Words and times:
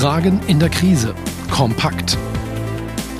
Fragen 0.00 0.40
in 0.46 0.58
der 0.58 0.70
Krise. 0.70 1.14
Kompakt. 1.50 2.16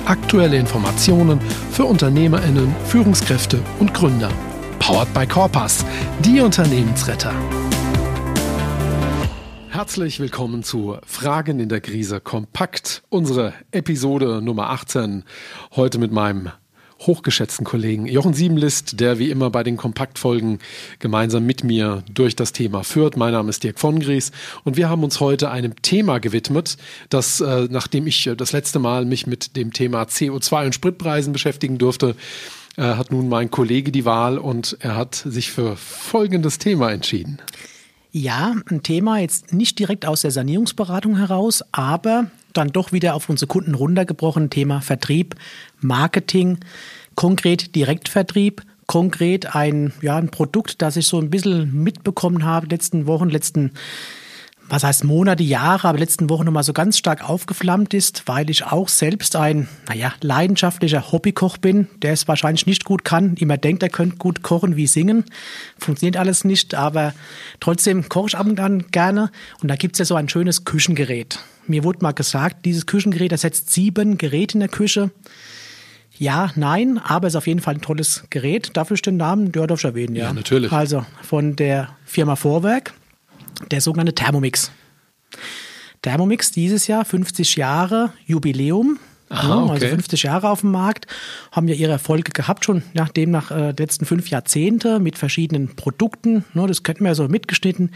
Aktuelle 0.05 0.57
Informationen 0.57 1.39
für 1.71 1.85
UnternehmerInnen, 1.85 2.75
Führungskräfte 2.87 3.59
und 3.77 3.93
Gründer. 3.93 4.31
Powered 4.79 5.13
by 5.13 5.27
Corpus, 5.27 5.85
die 6.25 6.39
Unternehmensretter. 6.39 7.35
Herzlich 9.69 10.19
willkommen 10.19 10.63
zu 10.63 10.97
Fragen 11.05 11.59
in 11.59 11.69
der 11.69 11.81
Krise 11.81 12.19
Kompakt, 12.19 13.03
unsere 13.09 13.53
Episode 13.69 14.41
Nummer 14.41 14.71
18. 14.71 15.23
Heute 15.75 15.99
mit 15.99 16.11
meinem 16.11 16.49
hochgeschätzten 17.07 17.65
Kollegen 17.65 18.05
Jochen 18.05 18.33
Siebenlist, 18.33 18.99
der 18.99 19.19
wie 19.19 19.29
immer 19.29 19.49
bei 19.49 19.63
den 19.63 19.77
Kompaktfolgen 19.77 20.59
gemeinsam 20.99 21.45
mit 21.45 21.63
mir 21.63 22.03
durch 22.13 22.35
das 22.35 22.53
Thema 22.53 22.83
führt. 22.83 23.17
Mein 23.17 23.33
Name 23.33 23.49
ist 23.49 23.63
Dirk 23.63 23.79
von 23.79 23.99
Gries 23.99 24.31
und 24.63 24.77
wir 24.77 24.89
haben 24.89 25.03
uns 25.03 25.19
heute 25.19 25.51
einem 25.51 25.81
Thema 25.81 26.19
gewidmet, 26.19 26.77
das, 27.09 27.41
äh, 27.41 27.67
nachdem 27.69 28.07
ich 28.07 28.27
äh, 28.27 28.35
das 28.35 28.51
letzte 28.51 28.79
Mal 28.79 29.05
mich 29.05 29.27
mit 29.27 29.55
dem 29.55 29.73
Thema 29.73 30.03
CO2 30.03 30.65
und 30.65 30.75
Spritpreisen 30.75 31.33
beschäftigen 31.33 31.77
durfte, 31.77 32.15
äh, 32.77 32.83
hat 32.83 33.11
nun 33.11 33.29
mein 33.29 33.51
Kollege 33.51 33.91
die 33.91 34.05
Wahl 34.05 34.37
und 34.37 34.77
er 34.79 34.95
hat 34.95 35.15
sich 35.15 35.51
für 35.51 35.75
folgendes 35.75 36.57
Thema 36.57 36.91
entschieden. 36.91 37.39
Ja, 38.13 38.55
ein 38.69 38.83
Thema 38.83 39.19
jetzt 39.19 39.53
nicht 39.53 39.79
direkt 39.79 40.05
aus 40.05 40.21
der 40.21 40.31
Sanierungsberatung 40.31 41.15
heraus, 41.17 41.63
aber 41.71 42.29
dann 42.53 42.69
doch 42.69 42.91
wieder 42.91 43.15
auf 43.15 43.29
unsere 43.29 43.47
Kunden 43.47 43.75
runtergebrochen. 43.75 44.49
Thema 44.49 44.81
Vertrieb, 44.81 45.35
Marketing, 45.79 46.59
konkret 47.15 47.75
Direktvertrieb, 47.75 48.63
konkret 48.87 49.55
ein, 49.55 49.93
ja, 50.01 50.17
ein 50.17 50.29
Produkt, 50.29 50.81
das 50.81 50.97
ich 50.97 51.07
so 51.07 51.19
ein 51.19 51.29
bisschen 51.29 51.83
mitbekommen 51.83 52.43
habe 52.43 52.67
letzten 52.67 53.07
Wochen, 53.07 53.29
letzten 53.29 53.71
was 54.71 54.85
heißt 54.85 55.03
Monate, 55.03 55.43
Jahre, 55.43 55.89
aber 55.89 55.97
letzten 55.97 56.29
Wochen 56.29 56.45
nochmal 56.45 56.63
so 56.63 56.71
ganz 56.71 56.97
stark 56.97 57.29
aufgeflammt 57.29 57.93
ist, 57.93 58.23
weil 58.27 58.49
ich 58.49 58.63
auch 58.63 58.87
selbst 58.87 59.35
ein, 59.35 59.67
naja, 59.89 60.13
leidenschaftlicher 60.21 61.11
Hobbykoch 61.11 61.57
bin, 61.57 61.87
der 62.01 62.13
es 62.13 62.29
wahrscheinlich 62.29 62.67
nicht 62.67 62.85
gut 62.85 63.03
kann, 63.03 63.35
immer 63.35 63.57
denkt, 63.57 63.83
er 63.83 63.89
könnte 63.89 64.15
gut 64.15 64.43
kochen 64.43 64.77
wie 64.77 64.87
singen. 64.87 65.25
Funktioniert 65.77 66.15
alles 66.15 66.45
nicht, 66.45 66.73
aber 66.73 67.13
trotzdem 67.59 68.07
koche 68.07 68.29
ich 68.29 68.37
ab 68.37 68.47
und 68.47 68.61
an 68.61 68.85
gerne. 68.91 69.29
Und 69.61 69.67
da 69.67 69.75
gibt's 69.75 69.99
ja 69.99 70.05
so 70.05 70.15
ein 70.15 70.29
schönes 70.29 70.63
Küchengerät. 70.63 71.39
Mir 71.71 71.83
wurde 71.85 71.99
mal 72.01 72.11
gesagt, 72.11 72.65
dieses 72.65 72.85
Küchengerät 72.85 73.31
ersetzt 73.31 73.71
sieben 73.71 74.17
Geräte 74.17 74.55
in 74.55 74.59
der 74.59 74.69
Küche. 74.69 75.09
Ja, 76.17 76.51
nein, 76.55 76.99
aber 76.99 77.27
es 77.27 77.33
ist 77.33 77.37
auf 77.37 77.47
jeden 77.47 77.61
Fall 77.61 77.75
ein 77.75 77.81
tolles 77.81 78.25
Gerät. 78.29 78.71
Dafür 78.73 78.95
ist 78.95 79.05
den 79.05 79.17
Namen, 79.17 79.51
ich 79.55 79.83
erwähnen, 79.83 80.15
ja. 80.15 80.25
Ja, 80.25 80.33
natürlich. 80.33 80.71
Also 80.71 81.05
von 81.23 81.55
der 81.55 81.95
Firma 82.05 82.35
Vorwerk 82.35 82.93
der 83.71 83.79
sogenannte 83.79 84.13
Thermomix. 84.13 84.71
Thermomix 86.01 86.51
dieses 86.51 86.87
Jahr 86.87 87.05
50 87.05 87.55
Jahre 87.55 88.11
Jubiläum. 88.25 88.99
Aha, 89.29 89.47
Ja, 89.47 89.63
okay. 89.63 89.71
Also 89.71 89.87
50 89.87 90.23
Jahre 90.23 90.49
auf 90.49 90.61
dem 90.61 90.71
Markt, 90.71 91.07
haben 91.53 91.69
ja 91.69 91.75
ihre 91.75 91.93
Erfolge 91.93 92.31
gehabt, 92.31 92.65
schon 92.65 92.83
nachdem 92.93 93.31
nach 93.31 93.49
äh, 93.49 93.73
den 93.73 93.77
letzten 93.77 94.05
fünf 94.05 94.29
Jahrzehnte 94.29 94.99
mit 94.99 95.17
verschiedenen 95.17 95.75
Produkten. 95.75 96.43
Ne, 96.53 96.67
das 96.67 96.83
könnten 96.83 97.05
wir 97.05 97.15
so 97.15 97.27
mitgeschnitten. 97.29 97.91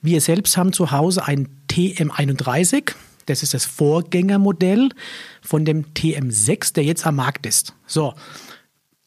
Wir 0.00 0.20
selbst 0.20 0.56
haben 0.56 0.72
zu 0.72 0.92
Hause 0.92 1.26
ein 1.26 1.48
TM31. 1.68 2.92
Das 3.28 3.42
ist 3.42 3.54
das 3.54 3.64
Vorgängermodell 3.64 4.88
von 5.42 5.64
dem 5.64 5.86
TM6, 5.94 6.74
der 6.74 6.84
jetzt 6.84 7.06
am 7.06 7.16
Markt 7.16 7.46
ist. 7.46 7.74
So, 7.86 8.14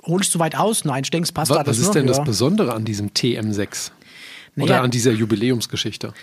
hol 0.06 0.22
ich 0.22 0.30
zu 0.30 0.40
weit 0.40 0.56
aus? 0.56 0.86
Nein, 0.86 1.04
ich 1.04 1.10
denke, 1.12 1.26
es 1.26 1.32
passt 1.32 1.52
Was, 1.52 1.58
alles. 1.58 1.70
was 1.80 1.80
ist 1.80 1.96
denn 1.96 2.08
das 2.08 2.18
Ja. 2.18 2.24
Besondere 2.24 2.74
an 2.74 2.86
diesem 2.86 3.10
TM6? 3.10 3.92
Oder 4.58 4.66
Naja. 4.66 4.82
an 4.82 4.92
dieser 4.92 5.12
Jubiläumsgeschichte? 5.12 6.14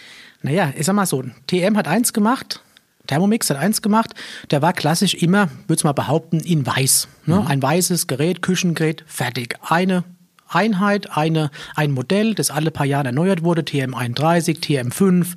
Naja, 0.43 0.73
ich 0.77 0.87
sag 0.87 0.95
mal 0.95 1.07
so, 1.07 1.25
TM 1.47 1.77
hat 1.77 1.89
eins 1.89 2.13
gemacht, 2.13 2.61
Thermomix 3.07 3.49
hat 3.51 3.57
eins 3.57 3.83
gemacht, 3.83 4.15
der 4.51 4.63
war 4.63 4.73
klassisch 4.73 5.15
immer, 5.15 5.49
würde 5.67 5.81
ich 5.81 5.85
mal 5.85 5.93
behaupten, 5.93 6.39
in 6.41 6.67
weiß. 6.67 7.09
Ne? 7.27 7.45
Ein 7.47 7.61
weißes 7.63 8.07
Gerät, 8.07 8.43
Küchengerät, 8.43 9.03
fertig. 9.07 9.57
Eine 9.63 10.05
Einheit, 10.47 11.17
eine, 11.17 11.51
ein 11.75 11.91
Modell, 11.91 12.35
das 12.35 12.51
alle 12.51 12.71
paar 12.71 12.87
Jahre 12.87 13.07
erneuert 13.09 13.43
wurde, 13.43 13.63
TM31, 13.63 14.61
TM5, 14.63 15.35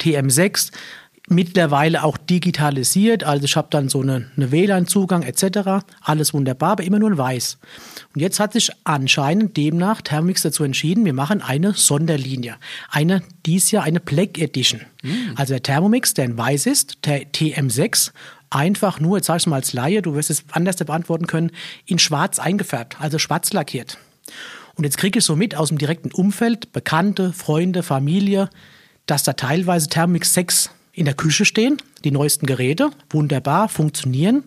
TM6, 0.00 0.70
mittlerweile 1.28 2.04
auch 2.04 2.18
digitalisiert, 2.18 3.24
also 3.24 3.44
ich 3.44 3.56
habe 3.56 3.68
dann 3.70 3.88
so 3.88 4.02
eine, 4.02 4.30
eine 4.36 4.52
WLAN-Zugang 4.52 5.22
etc., 5.22 5.84
alles 6.02 6.34
wunderbar, 6.34 6.72
aber 6.72 6.84
immer 6.84 6.98
nur 6.98 7.10
in 7.10 7.18
weiß. 7.18 7.58
Und 8.14 8.20
jetzt 8.20 8.40
hat 8.40 8.52
sich 8.52 8.70
anscheinend 8.84 9.56
demnach 9.56 10.02
Thermomix 10.02 10.42
dazu 10.42 10.64
entschieden, 10.64 11.04
wir 11.04 11.14
machen 11.14 11.40
eine 11.40 11.72
Sonderlinie, 11.72 12.56
eine 12.90 13.22
dies 13.46 13.70
Jahr 13.70 13.84
eine 13.84 14.00
Black 14.00 14.38
Edition. 14.38 14.82
Also 15.36 15.54
der 15.54 15.62
Thermomix, 15.62 16.14
der 16.14 16.26
in 16.26 16.36
weiß 16.36 16.66
ist, 16.66 16.98
der 17.06 17.32
TM6, 17.32 18.12
einfach 18.50 19.00
nur, 19.00 19.16
jetzt 19.16 19.26
sag 19.26 19.38
ich 19.38 19.46
mal 19.46 19.56
als 19.56 19.72
Laie, 19.72 20.02
du 20.02 20.14
wirst 20.14 20.30
es 20.30 20.44
anders 20.52 20.76
beantworten 20.76 21.26
können, 21.26 21.50
in 21.86 21.98
schwarz 21.98 22.38
eingefärbt, 22.38 23.00
also 23.00 23.18
schwarz 23.18 23.52
lackiert. 23.52 23.98
Und 24.76 24.84
jetzt 24.84 24.98
kriege 24.98 25.18
ich 25.18 25.24
so 25.24 25.36
mit 25.36 25.54
aus 25.54 25.68
dem 25.68 25.78
direkten 25.78 26.12
Umfeld, 26.12 26.72
Bekannte, 26.72 27.32
Freunde, 27.32 27.82
Familie, 27.82 28.50
dass 29.06 29.22
da 29.22 29.34
teilweise 29.34 29.88
Thermomix 29.88 30.34
6 30.34 30.70
in 30.94 31.04
der 31.04 31.14
Küche 31.14 31.44
stehen, 31.44 31.76
die 32.04 32.10
neuesten 32.10 32.46
Geräte, 32.46 32.90
wunderbar, 33.10 33.68
funktionieren. 33.68 34.44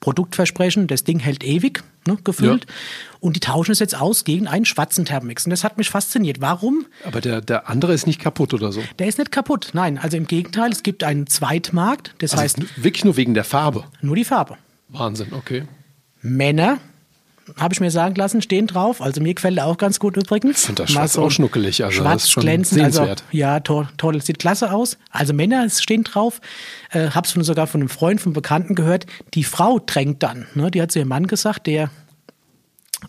Produktversprechen, 0.00 0.86
das 0.86 1.04
Ding 1.04 1.18
hält 1.18 1.44
ewig, 1.44 1.82
ne, 2.06 2.16
gefüllt. 2.24 2.66
Und 3.20 3.36
die 3.36 3.40
tauschen 3.40 3.72
es 3.72 3.80
jetzt 3.80 3.94
aus 3.94 4.24
gegen 4.24 4.48
einen 4.48 4.64
schwarzen 4.64 5.04
Thermomix. 5.04 5.44
Und 5.44 5.50
das 5.50 5.62
hat 5.62 5.76
mich 5.76 5.90
fasziniert. 5.90 6.40
Warum? 6.40 6.86
Aber 7.04 7.20
der, 7.20 7.42
der 7.42 7.68
andere 7.68 7.92
ist 7.92 8.06
nicht 8.06 8.18
kaputt 8.18 8.54
oder 8.54 8.72
so. 8.72 8.82
Der 8.98 9.08
ist 9.08 9.18
nicht 9.18 9.30
kaputt. 9.30 9.70
Nein, 9.74 9.98
also 9.98 10.16
im 10.16 10.26
Gegenteil, 10.26 10.72
es 10.72 10.82
gibt 10.82 11.04
einen 11.04 11.26
Zweitmarkt, 11.26 12.14
das 12.18 12.32
Also 12.32 12.42
heißt 12.44 12.82
wirklich 12.82 13.04
nur 13.04 13.18
wegen 13.18 13.34
der 13.34 13.44
Farbe. 13.44 13.84
nur 14.00 14.16
die 14.16 14.24
Farbe. 14.24 14.56
Wahnsinn, 14.88 15.34
okay. 15.34 15.64
Männer, 16.22 16.78
habe 17.58 17.74
ich 17.74 17.80
mir 17.80 17.90
sagen 17.90 18.14
lassen, 18.14 18.42
stehen 18.42 18.66
drauf. 18.66 19.00
Also 19.00 19.20
mir 19.20 19.34
gefällt 19.34 19.58
er 19.58 19.66
auch 19.66 19.78
ganz 19.78 19.98
gut 19.98 20.16
übrigens. 20.16 20.60
Ich 20.60 20.66
finde 20.66 20.82
das 20.82 20.90
schwarz 20.92 21.18
auch 21.18 21.30
schnuckelig, 21.30 21.84
also 21.84 21.98
das 21.98 22.04
schwarz 22.04 22.24
ist 22.24 22.30
schon 22.30 22.42
glänzend, 22.42 22.82
also 22.82 23.08
ja, 23.32 23.60
toll, 23.60 23.88
toll, 23.96 24.20
sieht 24.22 24.38
klasse 24.38 24.72
aus. 24.72 24.98
Also 25.10 25.32
Männer 25.32 25.68
stehen 25.70 26.04
drauf. 26.04 26.40
Äh, 26.90 27.10
hab's 27.10 27.32
von, 27.32 27.42
sogar 27.42 27.66
von 27.66 27.80
einem 27.80 27.88
Freund, 27.88 28.20
von 28.20 28.32
Bekannten 28.32 28.74
gehört. 28.74 29.06
Die 29.34 29.44
Frau 29.44 29.78
drängt 29.78 30.22
dann. 30.22 30.46
Ne? 30.54 30.70
Die 30.70 30.80
hat 30.80 30.92
zu 30.92 30.98
ihrem 30.98 31.08
Mann 31.08 31.26
gesagt, 31.26 31.66
der 31.66 31.90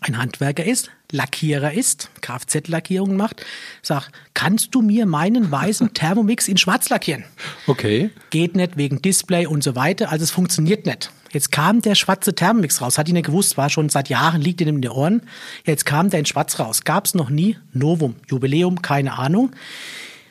ein 0.00 0.18
Handwerker 0.18 0.64
ist, 0.64 0.90
Lackierer 1.12 1.72
ist, 1.72 2.10
Kfz-Lackierung 2.20 3.16
macht, 3.16 3.44
sagt, 3.82 4.10
kannst 4.34 4.74
du 4.74 4.82
mir 4.82 5.06
meinen 5.06 5.50
weißen 5.52 5.92
Thermomix 5.94 6.48
in 6.48 6.56
schwarz 6.56 6.88
lackieren? 6.88 7.24
Okay. 7.66 8.10
geht 8.30 8.56
nicht 8.56 8.76
wegen 8.76 9.00
Display 9.00 9.46
und 9.46 9.62
so 9.62 9.76
weiter. 9.76 10.10
Also 10.10 10.24
es 10.24 10.30
funktioniert 10.30 10.86
nicht. 10.86 11.12
Jetzt 11.30 11.52
kam 11.52 11.80
der 11.80 11.94
schwarze 11.94 12.34
Thermomix 12.34 12.82
raus, 12.82 12.98
hat 12.98 13.08
ihn 13.08 13.14
nicht 13.14 13.26
gewusst, 13.26 13.56
war 13.56 13.70
schon 13.70 13.88
seit 13.88 14.08
Jahren, 14.08 14.40
liegt 14.42 14.60
ihm 14.60 14.68
in 14.68 14.82
den 14.82 14.90
Ohren. 14.90 15.22
Jetzt 15.64 15.86
kam 15.86 16.10
der 16.10 16.18
in 16.18 16.26
schwarz 16.26 16.58
raus. 16.58 16.84
Gab 16.84 17.06
es 17.06 17.14
noch 17.14 17.30
nie. 17.30 17.56
Novum, 17.72 18.16
Jubiläum, 18.28 18.82
keine 18.82 19.18
Ahnung. 19.18 19.52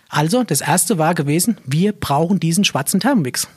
Also 0.09 0.43
das 0.43 0.61
erste 0.61 0.97
war 0.97 1.15
gewesen, 1.15 1.57
wir 1.65 1.93
brauchen 1.93 2.39
diesen 2.39 2.65
schwarzen 2.65 2.99
Thermomix. 2.99 3.47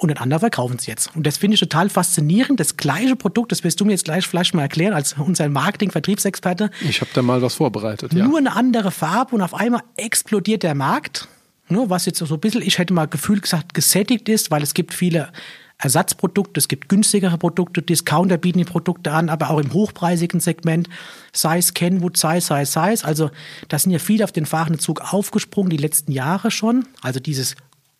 Und 0.00 0.10
ein 0.10 0.18
anderer 0.18 0.40
verkaufen 0.40 0.78
sie 0.78 0.90
jetzt. 0.90 1.14
Und 1.16 1.26
das 1.26 1.38
finde 1.38 1.54
ich 1.54 1.60
total 1.60 1.88
faszinierend. 1.88 2.60
Das 2.60 2.76
gleiche 2.76 3.16
Produkt, 3.16 3.50
das 3.52 3.64
wirst 3.64 3.80
du 3.80 3.84
mir 3.84 3.92
jetzt 3.92 4.04
gleich 4.04 4.26
vielleicht 4.26 4.54
mal 4.54 4.62
erklären 4.62 4.94
als 4.94 5.14
unser 5.18 5.48
Marketing-Vertriebsexperte. 5.48 6.70
Ich 6.88 7.00
habe 7.00 7.10
da 7.14 7.22
mal 7.22 7.42
was 7.42 7.54
vorbereitet, 7.54 8.12
ja. 8.12 8.26
Nur 8.26 8.38
eine 8.38 8.54
andere 8.54 8.90
Farbe 8.90 9.34
und 9.34 9.42
auf 9.42 9.54
einmal 9.54 9.82
explodiert 9.96 10.62
der 10.62 10.74
Markt. 10.74 11.28
Nur 11.68 11.90
was 11.90 12.06
jetzt 12.06 12.18
so 12.18 12.32
ein 12.32 12.40
bisschen, 12.40 12.62
ich 12.62 12.78
hätte 12.78 12.94
mal 12.94 13.06
gefühlt 13.06 13.42
gesagt, 13.42 13.74
gesättigt 13.74 14.28
ist, 14.28 14.50
weil 14.50 14.62
es 14.62 14.72
gibt 14.72 14.94
viele 14.94 15.30
Ersatzprodukte, 15.78 16.58
es 16.58 16.66
gibt 16.66 16.88
günstigere 16.88 17.38
Produkte, 17.38 17.82
Discounter 17.82 18.36
bieten 18.36 18.58
die 18.58 18.64
Produkte 18.64 19.12
an, 19.12 19.28
aber 19.28 19.50
auch 19.50 19.60
im 19.60 19.72
hochpreisigen 19.72 20.40
Segment, 20.40 20.88
sei 21.32 21.58
es 21.58 21.72
Kenwood, 21.72 22.16
sei 22.16 22.38
es, 22.38 22.46
sei 22.46 22.62
es, 22.62 22.72
sei 22.72 22.92
es. 22.92 23.04
Also 23.04 23.30
da 23.68 23.78
sind 23.78 23.92
ja 23.92 24.00
viele 24.00 24.24
auf 24.24 24.32
den 24.32 24.44
fahrenden 24.46 24.80
Zug 24.80 25.00
aufgesprungen, 25.12 25.70
die 25.70 25.76
letzten 25.76 26.10
Jahre 26.10 26.50
schon. 26.50 26.86
Also 27.00 27.20
dieses 27.20 27.54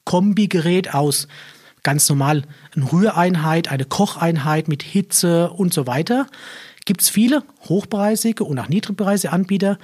Kombigerät 0.05 0.93
aus 0.93 1.28
ganz 1.88 2.06
normal 2.11 2.43
eine 2.76 2.93
Rühreinheit, 2.93 3.69
eine 3.69 3.87
Kocheinheit 3.87 4.69
mit 4.69 4.82
Hitze 4.82 5.49
und 5.49 5.73
so 5.73 5.87
weiter. 5.87 6.26
Gibt 6.85 7.00
es 7.00 7.08
viele 7.08 7.44
hochpreisige 7.67 8.44
und 8.44 8.58
auch 8.58 8.69
niedrigpreisige 8.69 9.32
Anbieter. 9.32 9.79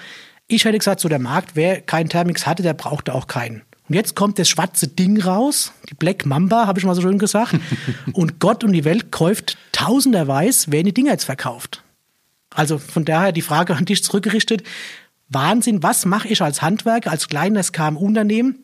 Ich 0.46 0.66
hätte 0.66 0.76
gesagt, 0.76 1.00
so 1.00 1.08
der 1.08 1.18
Markt, 1.18 1.56
wer 1.56 1.80
keinen 1.80 2.10
Thermix 2.10 2.46
hatte, 2.46 2.62
der 2.62 2.74
brauchte 2.74 3.14
auch 3.14 3.26
keinen. 3.26 3.62
Und 3.88 3.94
jetzt 3.94 4.14
kommt 4.16 4.38
das 4.38 4.50
schwarze 4.50 4.86
Ding 4.86 5.18
raus, 5.18 5.72
die 5.88 5.94
Black 5.94 6.26
Mamba, 6.26 6.66
habe 6.66 6.78
ich 6.78 6.84
mal 6.84 6.94
so 6.94 7.00
schön 7.00 7.18
gesagt. 7.18 7.54
und 8.12 8.38
Gott 8.38 8.64
und 8.64 8.74
die 8.74 8.84
Welt 8.84 9.10
kauft 9.10 9.56
tausenderweise, 9.72 10.72
werden 10.72 10.84
die 10.84 10.92
Dinger 10.92 11.12
jetzt 11.12 11.24
verkauft. 11.24 11.82
Also 12.50 12.76
von 12.76 13.06
daher 13.06 13.32
die 13.32 13.40
Frage 13.40 13.74
an 13.74 13.86
dich 13.86 14.04
zurückgerichtet. 14.04 14.62
Wahnsinn, 15.30 15.82
was 15.82 16.04
mache 16.04 16.28
ich 16.28 16.42
als 16.42 16.60
Handwerker, 16.60 17.10
als 17.10 17.28
kleines 17.28 17.72
KMU-Unternehmen, 17.72 18.63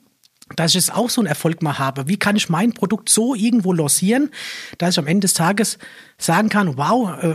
dass 0.56 0.73
ich 0.73 0.76
jetzt 0.76 0.94
auch 0.94 1.11
so 1.11 1.20
einen 1.20 1.29
Erfolg 1.29 1.62
mal 1.62 1.79
habe? 1.79 2.08
Wie 2.08 2.19
kann 2.19 2.37
ich 2.37 2.49
mein 2.49 2.73
Produkt 2.73 3.08
so 3.08 3.35
irgendwo 3.35 3.73
lancieren, 3.73 4.31
dass 4.79 4.94
ich 4.94 4.99
am 4.99 5.06
Ende 5.06 5.26
des 5.26 5.35
Tages 5.35 5.79
sagen 6.19 6.49
kann, 6.49 6.76
wow, 6.76 7.23
äh, 7.23 7.35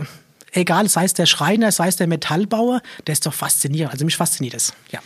egal, 0.52 0.88
sei 0.88 1.04
es 1.04 1.14
der 1.14 1.26
Schreiner, 1.26 1.72
sei 1.72 1.88
es 1.88 1.96
der 1.96 2.06
Metallbauer, 2.06 2.82
der 3.06 3.12
ist 3.12 3.26
doch 3.26 3.34
faszinierend. 3.34 3.92
Also 3.92 4.04
mich 4.04 4.16
fasziniert 4.16 4.54
es. 4.54 4.72
Ja. 4.90 5.00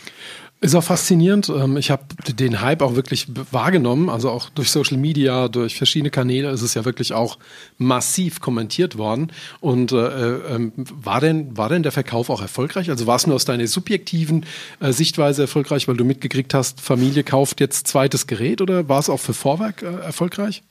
Ist 0.63 0.75
auch 0.75 0.83
faszinierend. 0.83 1.49
Ähm, 1.49 1.75
ich 1.77 1.89
habe 1.89 2.03
den 2.37 2.61
Hype 2.61 2.83
auch 2.83 2.95
wirklich 2.95 3.25
wahrgenommen. 3.51 4.09
Also 4.09 4.29
auch 4.29 4.47
durch 4.49 4.69
Social 4.69 4.95
Media, 4.95 5.47
durch 5.47 5.75
verschiedene 5.75 6.11
Kanäle 6.11 6.51
ist 6.51 6.61
es 6.61 6.75
ja 6.75 6.85
wirklich 6.85 7.13
auch 7.13 7.39
massiv 7.79 8.41
kommentiert 8.41 8.95
worden. 8.95 9.31
Und 9.59 9.91
äh, 9.91 9.95
äh, 9.95 10.71
war, 10.75 11.19
denn, 11.19 11.57
war 11.57 11.69
denn 11.69 11.81
der 11.81 11.91
Verkauf 11.91 12.29
auch 12.29 12.43
erfolgreich? 12.43 12.91
Also 12.91 13.07
war 13.07 13.15
es 13.15 13.25
nur 13.25 13.37
aus 13.37 13.45
deiner 13.45 13.65
subjektiven 13.65 14.45
äh, 14.79 14.91
Sichtweise 14.91 15.41
erfolgreich, 15.41 15.87
weil 15.87 15.97
du 15.97 16.05
mitgekriegt 16.05 16.53
hast, 16.53 16.79
Familie 16.79 17.23
kauft 17.23 17.59
jetzt 17.59 17.87
zweites 17.87 18.27
Gerät 18.27 18.61
oder 18.61 18.87
war 18.87 18.99
es 18.99 19.09
auch 19.09 19.19
für 19.19 19.33
Vorwerk 19.33 19.81
äh, 19.81 19.87
erfolgreich? 19.87 20.61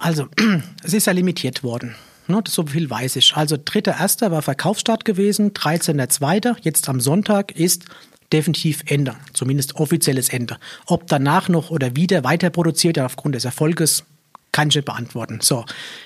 Also, 0.00 0.28
es 0.82 0.94
ist 0.94 1.06
ja 1.06 1.12
limitiert 1.12 1.62
worden. 1.62 1.94
Ne, 2.26 2.42
so 2.48 2.66
viel 2.66 2.88
weiß 2.88 3.16
ich. 3.16 3.36
Also 3.36 3.56
3.1. 3.56 4.30
war 4.30 4.40
Verkaufsstart 4.40 5.04
gewesen, 5.04 5.52
13.2. 5.52 6.56
jetzt 6.62 6.88
am 6.88 7.00
Sonntag 7.00 7.52
ist 7.52 7.84
definitiv 8.32 8.82
Ende, 8.86 9.14
zumindest 9.32 9.76
offizielles 9.76 10.28
Ende. 10.28 10.58
Ob 10.86 11.06
danach 11.06 11.48
noch 11.48 11.70
oder 11.70 11.96
wieder 11.96 12.24
weiter 12.24 12.50
produziert, 12.50 12.98
aufgrund 12.98 13.34
des 13.34 13.44
Erfolges, 13.44 14.04
kann 14.52 14.68
ich 14.68 14.76
nicht 14.76 14.84
beantworten. 14.84 15.40
So, 15.42 15.64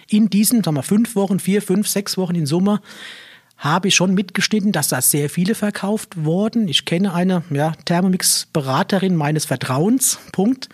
in 0.09 0.29
diesen, 0.29 0.65
sagen 0.65 0.77
wir, 0.77 0.83
fünf 0.83 1.15
Wochen, 1.15 1.39
vier, 1.39 1.63
fünf, 1.63 1.89
sechs 1.89 2.19
Wochen 2.19 2.35
in 2.35 2.47
Summe 2.47 2.81
habe 3.61 3.89
ich 3.89 3.95
schon 3.95 4.15
mitgeschnitten, 4.15 4.73
dass 4.73 4.89
da 4.89 5.03
sehr 5.03 5.29
viele 5.29 5.55
verkauft 5.55 6.25
wurden. 6.25 6.67
Ich 6.67 6.87
kenne 6.87 7.13
eine 7.13 7.45
ja, 7.51 7.73
Thermomix-Beraterin 7.85 9.15
meines 9.15 9.45
Vertrauens, 9.45 10.19
Punkt. 10.33 10.71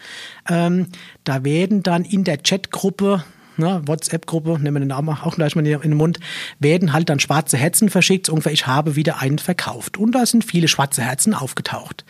Ähm, 0.48 0.86
da 1.24 1.42
werden 1.42 1.82
dann 1.82 2.04
in 2.04 2.22
der 2.22 2.38
Chatgruppe 2.38 3.24
ne, 3.58 3.82
WhatsApp-Gruppe, 3.86 4.58
nehmen 4.60 4.76
wir 4.76 4.80
den 4.80 4.88
Namen 4.88 5.08
auch 5.08 5.34
gleich 5.34 5.56
mal 5.56 5.66
in 5.66 5.80
den 5.80 5.96
Mund, 5.96 6.18
werden 6.58 6.92
halt 6.92 7.08
dann 7.08 7.20
schwarze 7.20 7.56
Herzen 7.56 7.88
verschickt, 7.88 8.28
ungefähr 8.28 8.52
ich 8.52 8.66
habe 8.66 8.96
wieder 8.96 9.20
einen 9.20 9.38
verkauft. 9.38 9.96
Und 9.96 10.12
da 10.12 10.26
sind 10.26 10.44
viele 10.44 10.68
schwarze 10.68 11.02
Herzen 11.02 11.34
aufgetaucht. 11.34 12.04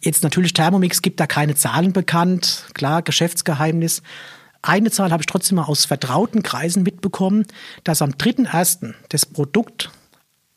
Jetzt 0.00 0.22
natürlich 0.22 0.52
Thermomix 0.52 1.02
gibt 1.02 1.20
da 1.20 1.26
keine 1.26 1.54
Zahlen 1.54 1.92
bekannt, 1.92 2.66
klar, 2.74 3.02
Geschäftsgeheimnis. 3.02 4.02
Eine 4.62 4.90
Zahl 4.90 5.10
habe 5.10 5.22
ich 5.22 5.26
trotzdem 5.26 5.56
mal 5.56 5.64
aus 5.64 5.84
vertrauten 5.84 6.42
Kreisen 6.42 6.82
mitbekommen, 6.82 7.46
dass 7.84 8.02
am 8.02 8.10
3.1. 8.10 8.94
das 9.08 9.26
Produkt 9.26 9.90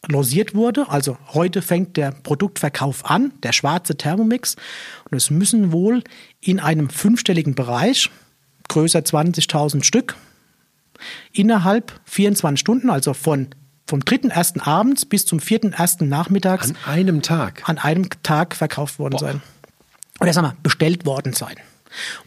losiert 0.08 0.56
wurde. 0.56 0.90
Also 0.90 1.18
heute 1.34 1.62
fängt 1.62 1.98
der 1.98 2.12
Produktverkauf 2.12 3.06
an, 3.10 3.34
der 3.44 3.52
schwarze 3.52 3.98
Thermomix. 3.98 4.56
Und 5.10 5.18
es 5.18 5.30
müssen 5.30 5.72
wohl 5.72 6.04
in 6.42 6.60
einem 6.60 6.90
fünfstelligen 6.90 7.56
Bereich, 7.56 8.10
größer 8.70 9.00
20.000 9.00 9.84
Stück, 9.84 10.16
innerhalb 11.34 12.00
24 12.06 12.60
Stunden, 12.60 12.90
also 12.90 13.14
von 13.14 13.50
vom 13.88 14.02
3.1. 14.02 14.62
abends 14.68 15.04
bis 15.06 15.26
zum 15.26 15.40
4.1. 15.40 16.06
nachmittags. 16.06 16.70
An 16.70 16.78
einem 16.86 17.22
Tag? 17.24 17.68
An 17.68 17.80
einem 17.80 18.08
Tag 18.22 18.56
verkauft 18.56 19.00
worden 19.00 19.14
Boah. 19.14 19.20
sein. 19.20 19.42
Oder 20.20 20.32
sagen 20.32 20.48
wir, 20.48 20.58
bestellt 20.62 21.06
worden 21.08 21.34
sein. 21.34 21.56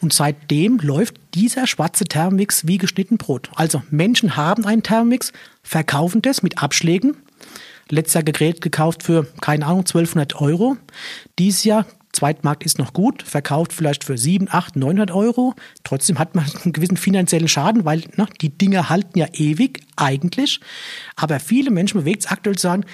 Und 0.01 0.13
seitdem 0.13 0.79
läuft 0.79 1.15
dieser 1.35 1.69
schwarze 1.69 2.05
Thermomix 2.05 2.67
wie 2.67 2.79
geschnitten 2.79 3.17
Brot. 3.17 3.49
Also 3.55 3.83
Menschen 3.91 4.37
haben 4.37 4.67
einen 4.67 4.83
Thermomix, 4.83 5.33
verkaufen 5.63 6.21
das 6.21 6.43
mit 6.43 6.61
Abschlägen. 6.61 7.17
Letztes 7.89 8.15
Jahr 8.15 8.25
Gerät 8.25 8.61
gekauft 8.61 9.05
für, 9.05 9.27
keine 9.41 9.67
Ahnung, 9.67 9.81
1200 9.81 10.41
Euro. 10.41 10.77
Dieses 11.39 11.63
Jahr 11.63 11.87
Zweitmarkt 12.13 12.65
ist 12.65 12.79
noch 12.79 12.93
gut, 12.93 13.23
verkauft 13.23 13.73
vielleicht 13.73 14.05
für 14.05 14.19
7, 14.19 14.49
8, 14.51 14.77
900 14.77 15.11
Euro. 15.11 15.55
Trotzdem 15.83 16.19
hat 16.19 16.35
man 16.35 16.45
einen 16.63 16.73
gewissen 16.73 16.97
finanziellen 16.97 17.49
Schaden, 17.49 17.85
weil 17.85 18.05
ne, 18.17 18.27
die 18.41 18.51
Dinge 18.51 18.89
halten 18.89 19.19
ja 19.19 19.27
ewig 19.33 19.81
eigentlich. 19.97 20.61
Aber 21.17 21.41
viele 21.41 21.71
Menschen 21.71 22.01
bewegt 22.01 22.25
es 22.25 22.31
aktuell 22.31 22.57
zu 22.57 22.63
sagen, 22.63 22.85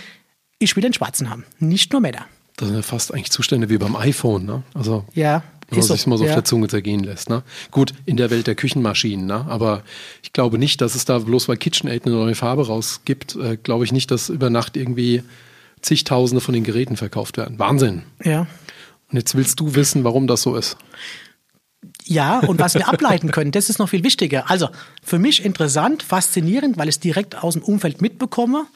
ich 0.59 0.75
will 0.77 0.83
den 0.83 0.93
Schwarzen 0.93 1.31
haben, 1.31 1.45
nicht 1.59 1.93
nur 1.93 2.01
Männer. 2.01 2.27
Das 2.57 2.69
sind 2.69 2.77
ja 2.77 2.83
fast 2.83 3.13
eigentlich 3.13 3.31
Zustände 3.31 3.69
wie 3.69 3.79
beim 3.79 3.95
iPhone, 3.95 4.45
ne? 4.45 4.63
Also 4.75 5.05
ja, 5.15 5.45
wenn 5.71 5.79
man 5.79 5.89
sich 5.89 6.07
mal 6.07 6.17
so 6.17 6.25
ja. 6.25 6.31
auf 6.31 6.37
der 6.37 6.45
Zunge 6.45 6.69
zergehen 6.69 7.05
lässt. 7.05 7.29
Ne? 7.29 7.43
Gut, 7.71 7.93
in 8.07 8.17
der 8.17 8.31
Welt 8.31 8.47
der 8.47 8.55
Küchenmaschinen, 8.55 9.27
ne? 9.27 9.45
aber 9.49 9.83
ich 10.23 10.33
glaube 10.33 10.59
nicht, 10.59 10.81
dass 10.81 10.95
es 10.95 11.05
da 11.05 11.19
bloß 11.19 11.49
weil 11.49 11.57
KitchenAid 11.57 12.07
eine 12.07 12.15
neue 12.15 12.35
Farbe 12.35 12.67
rausgibt, 12.67 13.37
äh, 13.37 13.59
glaube 13.63 13.85
ich 13.85 13.93
nicht, 13.93 14.11
dass 14.11 14.31
über 14.31 14.49
Nacht 14.51 14.77
irgendwie 14.77 15.23
zigtausende 15.83 16.41
von 16.41 16.55
den 16.55 16.65
Geräten 16.65 16.97
verkauft 16.97 17.37
werden. 17.37 17.59
Wahnsinn. 17.59 18.03
Ja. 18.25 18.47
Und 19.11 19.19
jetzt 19.19 19.35
willst 19.35 19.59
du 19.61 19.75
wissen, 19.75 20.05
warum 20.05 20.27
das 20.27 20.43
so 20.43 20.57
ist. 20.57 20.77
Ja, 22.05 22.41
und 22.41 22.59
was 22.59 22.75
wir 22.75 22.89
ableiten 22.89 23.31
können, 23.31 23.53
das 23.53 23.71
ist 23.71 23.79
noch 23.79 23.89
viel 23.89 24.03
wichtiger. 24.03 24.51
Also 24.51 24.69
für 25.03 25.19
mich 25.19 25.45
interessant, 25.45 26.03
faszinierend, 26.03 26.77
weil 26.77 26.89
ich 26.89 26.97
es 26.97 27.01
direkt 27.01 27.37
aus 27.37 27.55
dem 27.55 27.63
Umfeld 27.63 28.01
mitbekomme. 28.01 28.67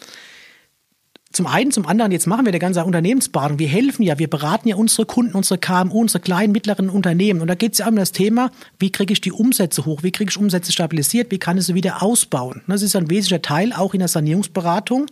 Zum 1.33 1.47
einen, 1.47 1.71
zum 1.71 1.87
anderen, 1.87 2.13
jetzt 2.13 2.27
machen 2.27 2.45
wir 2.45 2.51
eine 2.51 2.59
ganze 2.59 2.85
Unternehmensberatung. 2.85 3.59
Wir 3.59 3.69
helfen 3.69 4.03
ja, 4.03 4.19
wir 4.19 4.29
beraten 4.29 4.69
ja 4.69 4.77
unsere 4.77 5.07
Kunden, 5.07 5.35
unsere 5.35 5.59
KMU, 5.59 6.01
unsere 6.01 6.21
kleinen, 6.21 6.53
mittleren 6.53 6.91
Unternehmen. 6.91 7.41
Und 7.41 7.49
da 7.49 7.55
geht 7.55 7.73
es 7.73 7.79
ja 7.79 7.89
um 7.89 7.97
das 7.97 8.13
Thema, 8.13 8.51
wie 8.79 8.93
kriege 8.93 9.13
ich 9.13 9.21
die 9.21 9.33
Umsätze 9.33 9.87
hoch, 9.87 10.03
wie 10.03 10.13
kriege 10.13 10.31
ich 10.31 10.37
Umsätze 10.37 10.73
stabilisiert, 10.73 11.31
wie 11.31 11.39
kann 11.39 11.57
ich 11.57 11.65
sie 11.65 11.75
wieder 11.75 12.03
ausbauen. 12.03 12.63
Das 12.67 12.83
ist 12.83 12.97
ein 12.97 13.09
wesentlicher 13.09 13.41
Teil 13.41 13.73
auch 13.73 13.95
in 13.95 14.01
der 14.01 14.09
Sanierungsberatung. 14.09 15.07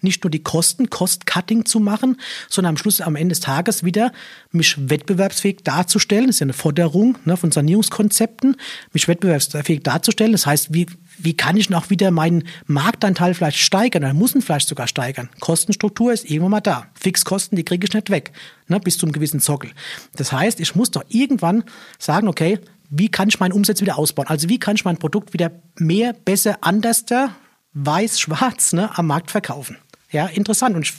Nicht 0.00 0.24
nur 0.24 0.30
die 0.30 0.42
Kosten, 0.42 0.90
Cost-Cutting 0.90 1.66
zu 1.66 1.78
machen, 1.78 2.16
sondern 2.48 2.70
am 2.70 2.76
Schluss, 2.76 3.00
am 3.00 3.14
Ende 3.14 3.34
des 3.34 3.40
Tages 3.40 3.84
wieder 3.84 4.12
mich 4.50 4.76
wettbewerbsfähig 4.90 5.58
darzustellen. 5.62 6.26
Das 6.26 6.36
ist 6.36 6.40
ja 6.40 6.46
eine 6.46 6.52
Forderung 6.52 7.16
ne, 7.24 7.36
von 7.36 7.52
Sanierungskonzepten, 7.52 8.56
mich 8.92 9.06
wettbewerbsfähig 9.06 9.82
darzustellen. 9.82 10.32
Das 10.32 10.46
heißt, 10.46 10.74
wie, 10.74 10.86
wie 11.22 11.36
kann 11.36 11.56
ich 11.56 11.70
noch 11.70 11.90
wieder 11.90 12.10
meinen 12.10 12.44
Marktanteil 12.66 13.34
vielleicht 13.34 13.58
steigern 13.58 14.04
oder 14.04 14.14
muss 14.14 14.34
ihn 14.34 14.42
vielleicht 14.42 14.68
sogar 14.68 14.86
steigern? 14.86 15.28
Kostenstruktur 15.40 16.12
ist 16.12 16.28
irgendwann 16.28 16.50
mal 16.50 16.60
da. 16.60 16.86
Fixkosten, 16.94 17.56
die 17.56 17.64
kriege 17.64 17.86
ich 17.86 17.94
nicht 17.94 18.10
weg, 18.10 18.32
ne, 18.68 18.80
bis 18.80 19.02
einem 19.02 19.12
gewissen 19.12 19.40
Sockel. 19.40 19.70
Das 20.16 20.32
heißt, 20.32 20.60
ich 20.60 20.74
muss 20.74 20.90
doch 20.90 21.04
irgendwann 21.08 21.64
sagen, 21.98 22.28
okay, 22.28 22.58
wie 22.90 23.08
kann 23.08 23.28
ich 23.28 23.38
meinen 23.38 23.52
Umsatz 23.52 23.80
wieder 23.80 23.98
ausbauen? 23.98 24.28
Also 24.28 24.48
wie 24.48 24.58
kann 24.58 24.76
ich 24.76 24.84
mein 24.84 24.98
Produkt 24.98 25.32
wieder 25.32 25.52
mehr, 25.78 26.12
besser, 26.12 26.58
anderster, 26.60 27.34
weiß, 27.72 28.18
schwarz 28.20 28.72
ne, 28.72 28.96
am 28.98 29.06
Markt 29.06 29.30
verkaufen? 29.30 29.76
Ja, 30.10 30.26
interessant. 30.26 30.74
Und 30.74 30.82
ich 30.82 30.94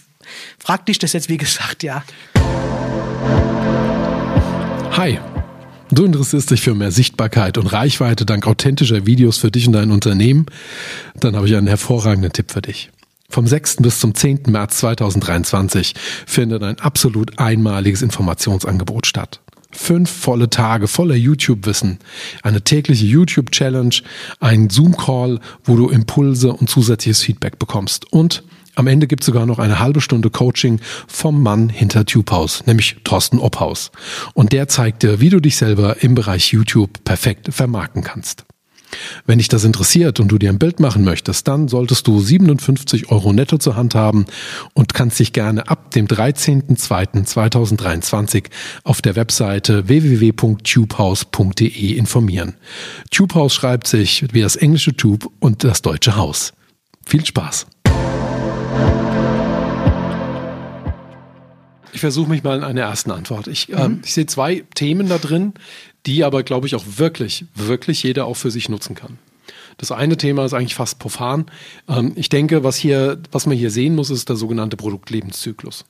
frage 0.57 0.85
dich 0.85 0.99
das 0.99 1.13
jetzt, 1.13 1.29
wie 1.29 1.37
gesagt, 1.37 1.83
ja. 1.83 2.03
Hi. 4.91 5.19
Du 5.93 6.05
interessierst 6.05 6.49
dich 6.49 6.61
für 6.61 6.73
mehr 6.73 6.91
Sichtbarkeit 6.91 7.57
und 7.57 7.67
Reichweite 7.67 8.25
dank 8.25 8.47
authentischer 8.47 9.05
Videos 9.05 9.37
für 9.37 9.51
dich 9.51 9.67
und 9.67 9.73
dein 9.73 9.91
Unternehmen? 9.91 10.45
Dann 11.19 11.35
habe 11.35 11.47
ich 11.47 11.55
einen 11.55 11.67
hervorragenden 11.67 12.31
Tipp 12.31 12.49
für 12.51 12.61
dich. 12.61 12.91
Vom 13.29 13.45
6. 13.45 13.77
bis 13.77 13.99
zum 13.99 14.15
10. 14.15 14.43
März 14.47 14.77
2023 14.77 15.93
findet 16.25 16.63
ein 16.63 16.79
absolut 16.79 17.39
einmaliges 17.39 18.01
Informationsangebot 18.03 19.05
statt. 19.05 19.41
Fünf 19.73 20.09
volle 20.09 20.49
Tage 20.49 20.87
voller 20.87 21.15
YouTube-Wissen, 21.15 21.99
eine 22.41 22.61
tägliche 22.61 23.05
YouTube-Challenge, 23.05 23.95
ein 24.39 24.69
Zoom-Call, 24.69 25.41
wo 25.65 25.75
du 25.75 25.89
Impulse 25.89 26.53
und 26.53 26.69
zusätzliches 26.69 27.21
Feedback 27.21 27.59
bekommst 27.59 28.11
und 28.13 28.43
am 28.81 28.87
Ende 28.87 29.07
gibt 29.07 29.21
es 29.21 29.27
sogar 29.27 29.45
noch 29.45 29.59
eine 29.59 29.79
halbe 29.79 30.01
Stunde 30.01 30.31
Coaching 30.31 30.79
vom 31.07 31.43
Mann 31.43 31.69
hinter 31.69 32.05
TubeHaus, 32.05 32.65
nämlich 32.65 32.97
Thorsten 33.03 33.37
Obhaus. 33.37 33.91
Und 34.33 34.53
der 34.53 34.67
zeigt 34.67 35.03
dir, 35.03 35.19
wie 35.21 35.29
du 35.29 35.39
dich 35.39 35.55
selber 35.55 36.01
im 36.01 36.15
Bereich 36.15 36.51
YouTube 36.51 37.03
perfekt 37.03 37.53
vermarkten 37.53 38.03
kannst. 38.03 38.43
Wenn 39.27 39.37
dich 39.37 39.49
das 39.49 39.63
interessiert 39.63 40.19
und 40.19 40.29
du 40.29 40.39
dir 40.39 40.49
ein 40.49 40.57
Bild 40.57 40.79
machen 40.79 41.03
möchtest, 41.03 41.47
dann 41.47 41.67
solltest 41.67 42.07
du 42.07 42.19
57 42.19 43.11
Euro 43.11 43.33
netto 43.33 43.59
zur 43.59 43.75
Hand 43.75 43.93
haben 43.93 44.25
und 44.73 44.95
kannst 44.95 45.19
dich 45.19 45.31
gerne 45.31 45.69
ab 45.69 45.91
dem 45.91 46.07
13.02.2023 46.07 48.45
auf 48.83 49.03
der 49.03 49.15
Webseite 49.15 49.87
www.tubehouse.de 49.87 51.93
informieren. 51.93 52.55
Tubehouse 53.11 53.53
schreibt 53.53 53.85
sich 53.85 54.25
wie 54.33 54.41
das 54.41 54.55
englische 54.55 54.97
Tube 54.97 55.29
und 55.39 55.63
das 55.63 55.83
deutsche 55.83 56.15
Haus. 56.15 56.53
Viel 57.05 57.23
Spaß! 57.25 57.67
Ich 61.93 61.99
versuche 61.99 62.29
mich 62.29 62.43
mal 62.43 62.57
in 62.57 62.63
einer 62.63 62.81
ersten 62.81 63.11
Antwort. 63.11 63.47
Ich, 63.47 63.67
mhm. 63.67 63.77
ähm, 63.77 64.01
ich 64.03 64.13
sehe 64.13 64.25
zwei 64.25 64.63
Themen 64.73 65.07
da 65.07 65.17
drin, 65.17 65.53
die 66.05 66.23
aber, 66.23 66.43
glaube 66.43 66.67
ich, 66.67 66.75
auch 66.75 66.85
wirklich, 66.95 67.45
wirklich 67.53 68.01
jeder 68.03 68.25
auch 68.25 68.35
für 68.35 68.49
sich 68.49 68.69
nutzen 68.69 68.95
kann. 68.95 69.19
Das 69.77 69.91
eine 69.91 70.17
Thema 70.17 70.45
ist 70.45 70.53
eigentlich 70.53 70.75
fast 70.75 70.99
profan. 70.99 71.45
Ähm, 71.87 72.13
ich 72.15 72.29
denke, 72.29 72.63
was 72.63 72.75
hier, 72.75 73.19
was 73.31 73.45
man 73.45 73.57
hier 73.57 73.71
sehen 73.71 73.95
muss, 73.95 74.09
ist 74.09 74.29
der 74.29 74.35
sogenannte 74.35 74.77
Produktlebenszyklus. 74.77 75.85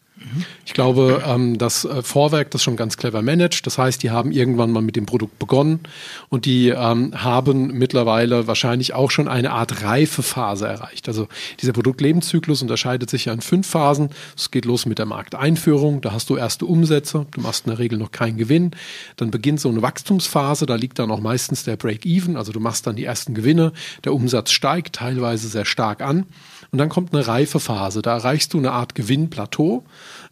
Ich 0.66 0.74
glaube, 0.74 1.24
ähm, 1.26 1.58
dass 1.58 1.86
äh, 1.86 2.02
Vorwerk 2.02 2.52
das 2.52 2.64
schon 2.64 2.76
ganz 2.76 2.98
clever 2.98 3.22
managt. 3.22 3.66
Das 3.66 3.78
heißt, 3.78 4.02
die 4.04 4.12
haben 4.12 4.32
irgendwann 4.32 4.72
mal 4.72 4.82
mit 4.82 4.96
dem 4.96 5.06
Produkt 5.06 5.40
begonnen 5.40 5.82
und 6.30 6.46
die 6.46 6.70
ähm, 6.70 7.24
haben 7.24 7.68
mittlerweile 7.78 8.48
wahrscheinlich 8.48 8.94
auch 8.94 9.12
schon 9.12 9.28
eine 9.28 9.52
Art 9.52 9.84
Reifephase 9.84 10.68
erreicht. 10.68 11.08
Also 11.08 11.28
dieser 11.60 11.74
Produktlebenszyklus 11.74 12.62
unterscheidet 12.62 13.10
sich 13.10 13.26
ja 13.26 13.34
in 13.34 13.42
fünf 13.42 13.68
Phasen. 13.68 14.10
Es 14.38 14.52
geht 14.52 14.66
los 14.66 14.86
mit 14.86 15.00
der 15.00 15.06
Markteinführung. 15.06 16.02
Da 16.02 16.14
hast 16.14 16.30
du 16.30 16.38
erste 16.38 16.66
Umsätze. 16.66 17.26
Du 17.32 17.42
machst 17.42 17.66
in 17.66 17.72
der 17.72 17.80
Regel 17.80 17.98
noch 17.98 18.12
keinen 18.12 18.38
Gewinn. 18.38 18.72
Dann 19.18 19.32
beginnt 19.32 19.60
so 19.60 19.70
eine 19.70 19.82
Wachstumsphase. 19.82 20.66
Da 20.66 20.76
liegt 20.76 21.00
dann 21.00 21.12
auch 21.12 21.22
meistens 21.22 21.64
der 21.64 21.76
Break-Even. 21.76 22.38
Also 22.38 22.52
du 22.52 22.60
machst 22.60 22.88
dann 22.88 22.96
die 22.96 23.06
ersten 23.06 23.34
Gewinne. 23.34 23.74
Der 24.04 24.14
Umsatz 24.14 24.52
steigt 24.52 24.96
teilweise 24.96 25.48
sehr 25.48 25.66
stark 25.66 26.02
an. 26.02 26.26
Und 26.72 26.78
dann 26.78 26.90
kommt 26.90 27.14
eine 27.14 27.28
Reifephase. 27.28 28.02
Da 28.02 28.14
erreichst 28.16 28.54
du 28.54 28.58
eine 28.58 28.72
Art 28.72 28.96
Gewinnplateau. 28.96 29.84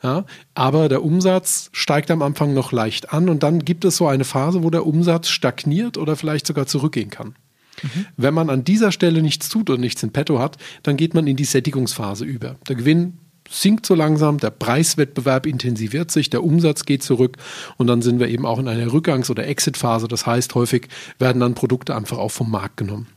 Ja, 0.02 0.26
aber 0.54 0.88
der 0.88 1.04
Umsatz 1.04 1.70
steigt 1.74 2.10
am 2.12 2.22
Anfang 2.22 2.54
noch 2.54 2.72
leicht 2.72 3.12
an 3.12 3.28
und 3.28 3.44
dann 3.44 3.60
gibt 3.60 3.84
es 3.84 3.98
so 3.98 4.08
eine 4.08 4.24
Phase, 4.24 4.64
wo 4.64 4.70
der 4.70 4.86
Umsatz 4.86 5.28
stagniert 5.28 5.98
oder 5.98 6.16
vielleicht 6.16 6.48
sogar 6.48 6.66
zurückgehen 6.66 7.10
kann. 7.10 7.36
Mhm. 7.84 8.06
Wenn 8.16 8.34
man 8.34 8.50
an 8.50 8.64
dieser 8.64 8.94
Stelle 8.94 9.22
nichts 9.22 9.50
tut 9.50 9.70
und 9.70 9.82
nichts 9.82 10.02
in 10.02 10.12
petto 10.12 10.40
hat, 10.40 10.58
dann 10.84 10.96
geht 10.96 11.14
man 11.14 11.28
in 11.28 11.36
die 11.36 11.46
Sättigungsphase 11.46 12.24
über. 12.24 12.56
Der 12.70 12.76
Gewinn 12.76 13.18
sinkt 13.50 13.86
so 13.86 13.96
langsam, 13.96 14.38
der 14.38 14.52
Preiswettbewerb 14.52 15.46
intensiviert 15.46 16.12
sich, 16.12 16.30
der 16.30 16.44
Umsatz 16.44 16.86
geht 16.86 17.04
zurück 17.04 17.38
und 17.78 17.88
dann 17.88 18.02
sind 18.02 18.20
wir 18.20 18.28
eben 18.28 18.46
auch 18.46 18.60
in 18.60 18.68
einer 18.68 18.88
Rückgangs- 18.88 19.30
oder 19.30 19.48
Exit-Phase. 19.48 20.08
Das 20.08 20.26
heißt, 20.26 20.56
häufig 20.56 20.88
werden 21.18 21.40
dann 21.40 21.56
Produkte 21.56 21.96
einfach 21.96 22.18
auch 22.18 22.32
vom 22.32 22.52
Markt 22.52 22.78
genommen. 22.78 23.08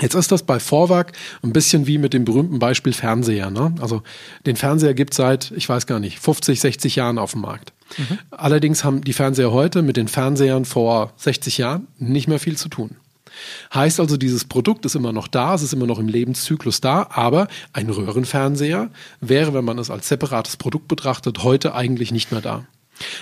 Jetzt 0.00 0.14
ist 0.14 0.32
das 0.32 0.42
bei 0.42 0.58
Vorwerk 0.58 1.12
ein 1.42 1.52
bisschen 1.52 1.86
wie 1.86 1.98
mit 1.98 2.14
dem 2.14 2.24
berühmten 2.24 2.58
Beispiel 2.58 2.92
Fernseher. 2.92 3.50
Ne? 3.50 3.74
Also 3.80 4.02
den 4.46 4.56
Fernseher 4.56 4.94
gibt 4.94 5.12
es 5.12 5.18
seit, 5.18 5.52
ich 5.52 5.68
weiß 5.68 5.86
gar 5.86 6.00
nicht, 6.00 6.18
50, 6.18 6.60
60 6.60 6.96
Jahren 6.96 7.18
auf 7.18 7.32
dem 7.32 7.42
Markt. 7.42 7.72
Mhm. 7.98 8.18
Allerdings 8.30 8.84
haben 8.84 9.02
die 9.02 9.12
Fernseher 9.12 9.52
heute 9.52 9.82
mit 9.82 9.96
den 9.96 10.08
Fernsehern 10.08 10.64
vor 10.64 11.12
60 11.16 11.58
Jahren 11.58 11.88
nicht 11.98 12.28
mehr 12.28 12.38
viel 12.38 12.56
zu 12.56 12.68
tun. 12.68 12.96
Heißt 13.72 14.00
also, 14.00 14.16
dieses 14.16 14.44
Produkt 14.44 14.84
ist 14.84 14.96
immer 14.96 15.12
noch 15.12 15.28
da, 15.28 15.54
es 15.54 15.62
ist 15.62 15.72
immer 15.72 15.86
noch 15.86 15.98
im 15.98 16.08
Lebenszyklus 16.08 16.80
da, 16.80 17.06
aber 17.10 17.48
ein 17.72 17.88
Röhrenfernseher 17.88 18.90
wäre, 19.20 19.54
wenn 19.54 19.64
man 19.64 19.78
es 19.78 19.90
als 19.90 20.08
separates 20.08 20.56
Produkt 20.56 20.88
betrachtet, 20.88 21.42
heute 21.42 21.74
eigentlich 21.74 22.12
nicht 22.12 22.32
mehr 22.32 22.40
da. 22.40 22.66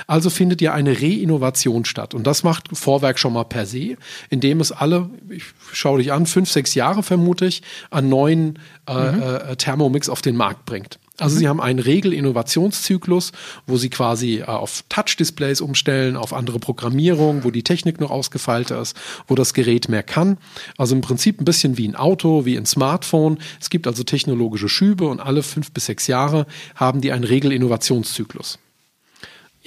Also 0.06 0.30
findet 0.30 0.60
ja 0.60 0.72
eine 0.72 1.00
Reinnovation 1.00 1.84
statt. 1.84 2.14
Und 2.14 2.26
das 2.26 2.42
macht 2.42 2.68
Vorwerk 2.72 3.18
schon 3.18 3.32
mal 3.32 3.44
per 3.44 3.66
se, 3.66 3.96
indem 4.30 4.60
es 4.60 4.72
alle, 4.72 5.10
ich 5.28 5.44
schaue 5.72 5.98
dich 5.98 6.12
an, 6.12 6.26
fünf, 6.26 6.50
sechs 6.50 6.74
Jahre 6.74 7.02
vermute 7.02 7.46
ich, 7.46 7.62
einen 7.90 8.08
neuen 8.08 8.58
äh, 8.88 9.12
mhm. 9.12 9.22
äh, 9.22 9.56
Thermomix 9.56 10.08
auf 10.08 10.22
den 10.22 10.36
Markt 10.36 10.64
bringt. 10.64 10.98
Also 11.18 11.34
mhm. 11.34 11.38
sie 11.38 11.48
haben 11.48 11.60
einen 11.60 11.78
Regel-Innovationszyklus, 11.80 13.32
wo 13.66 13.76
sie 13.76 13.90
quasi 13.90 14.38
äh, 14.38 14.44
auf 14.44 14.84
Touch-Displays 14.88 15.60
umstellen, 15.60 16.16
auf 16.16 16.32
andere 16.32 16.58
Programmierung, 16.58 17.44
wo 17.44 17.50
die 17.50 17.64
Technik 17.64 18.00
noch 18.00 18.10
ausgefeilter 18.10 18.80
ist, 18.80 18.96
wo 19.26 19.34
das 19.34 19.52
Gerät 19.52 19.88
mehr 19.88 20.02
kann. 20.02 20.38
Also 20.76 20.94
im 20.94 21.00
Prinzip 21.00 21.40
ein 21.40 21.44
bisschen 21.44 21.76
wie 21.76 21.88
ein 21.88 21.96
Auto, 21.96 22.44
wie 22.44 22.56
ein 22.56 22.66
Smartphone. 22.66 23.38
Es 23.60 23.70
gibt 23.70 23.86
also 23.86 24.04
technologische 24.04 24.68
Schübe 24.68 25.08
und 25.08 25.20
alle 25.20 25.42
fünf 25.42 25.72
bis 25.72 25.86
sechs 25.86 26.06
Jahre 26.06 26.46
haben 26.76 27.00
die 27.00 27.12
einen 27.12 27.24
Regel-Innovationszyklus. 27.24 28.58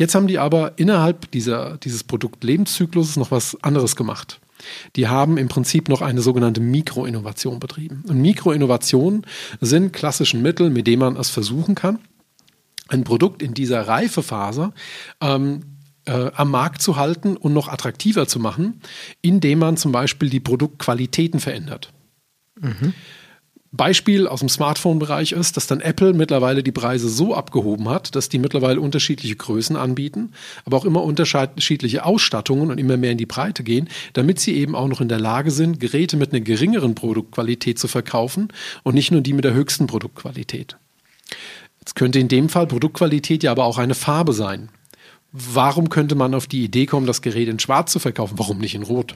Jetzt 0.01 0.15
haben 0.15 0.25
die 0.25 0.39
aber 0.39 0.79
innerhalb 0.79 1.29
dieser, 1.29 1.77
dieses 1.77 2.03
Produktlebenszyklus 2.03 3.17
noch 3.17 3.29
was 3.29 3.55
anderes 3.62 3.96
gemacht. 3.96 4.39
Die 4.96 5.08
haben 5.08 5.38
im 5.38 5.48
Prinzip 5.48 5.89
noch 5.89 6.01
eine 6.01 6.24
sogenannte 6.24 6.60
Mikroinnovation 6.60 7.60
betrieben. 7.60 8.03
Und 8.10 8.20
Mikroinnovationen 8.20 9.27
sind 9.60 9.93
klassischen 9.93 10.41
Mittel, 10.41 10.72
mit 10.72 10.88
denen 10.88 11.01
man 11.01 11.17
es 11.17 11.29
versuchen 11.29 11.75
kann, 11.75 12.00
ein 12.88 13.03
Produkt 13.03 13.43
in 13.43 13.53
dieser 13.53 13.88
Reifephase 13.88 14.74
ähm, 15.22 15.65
äh, 16.05 16.31
am 16.34 16.50
Markt 16.50 16.81
zu 16.81 16.96
halten 16.96 17.38
und 17.38 17.53
noch 17.53 17.67
attraktiver 17.67 18.27
zu 18.27 18.39
machen, 18.39 18.81
indem 19.22 19.60
man 19.60 19.77
zum 19.77 19.91
Beispiel 19.91 20.31
die 20.31 20.39
Produktqualitäten 20.39 21.39
verändert. 21.39 21.93
Mhm. 22.60 22.96
Beispiel 23.73 24.27
aus 24.27 24.41
dem 24.41 24.49
Smartphone-Bereich 24.49 25.31
ist, 25.31 25.55
dass 25.55 25.65
dann 25.65 25.79
Apple 25.79 26.11
mittlerweile 26.11 26.61
die 26.61 26.73
Preise 26.73 27.07
so 27.07 27.33
abgehoben 27.33 27.87
hat, 27.87 28.15
dass 28.15 28.27
die 28.27 28.37
mittlerweile 28.37 28.81
unterschiedliche 28.81 29.37
Größen 29.37 29.77
anbieten, 29.77 30.33
aber 30.65 30.75
auch 30.75 30.83
immer 30.83 31.03
unterschiedliche 31.03 32.03
Ausstattungen 32.03 32.69
und 32.69 32.79
immer 32.79 32.97
mehr 32.97 33.11
in 33.11 33.17
die 33.17 33.25
Breite 33.25 33.63
gehen, 33.63 33.87
damit 34.11 34.41
sie 34.41 34.55
eben 34.55 34.75
auch 34.75 34.89
noch 34.89 34.99
in 34.99 35.07
der 35.07 35.21
Lage 35.21 35.51
sind, 35.51 35.79
Geräte 35.79 36.17
mit 36.17 36.33
einer 36.33 36.41
geringeren 36.41 36.95
Produktqualität 36.95 37.79
zu 37.79 37.87
verkaufen 37.87 38.49
und 38.83 38.93
nicht 38.93 39.11
nur 39.11 39.21
die 39.21 39.33
mit 39.33 39.45
der 39.45 39.53
höchsten 39.53 39.87
Produktqualität. 39.87 40.75
Jetzt 41.79 41.95
könnte 41.95 42.19
in 42.19 42.27
dem 42.27 42.49
Fall 42.49 42.67
Produktqualität 42.67 43.41
ja 43.41 43.51
aber 43.51 43.63
auch 43.63 43.77
eine 43.77 43.95
Farbe 43.95 44.33
sein. 44.33 44.67
Warum 45.31 45.87
könnte 45.87 46.15
man 46.15 46.35
auf 46.35 46.45
die 46.45 46.65
Idee 46.65 46.87
kommen, 46.87 47.07
das 47.07 47.21
Gerät 47.21 47.47
in 47.47 47.57
Schwarz 47.57 47.93
zu 47.93 47.99
verkaufen? 47.99 48.37
Warum 48.37 48.57
nicht 48.57 48.75
in 48.75 48.83
Rot? 48.83 49.15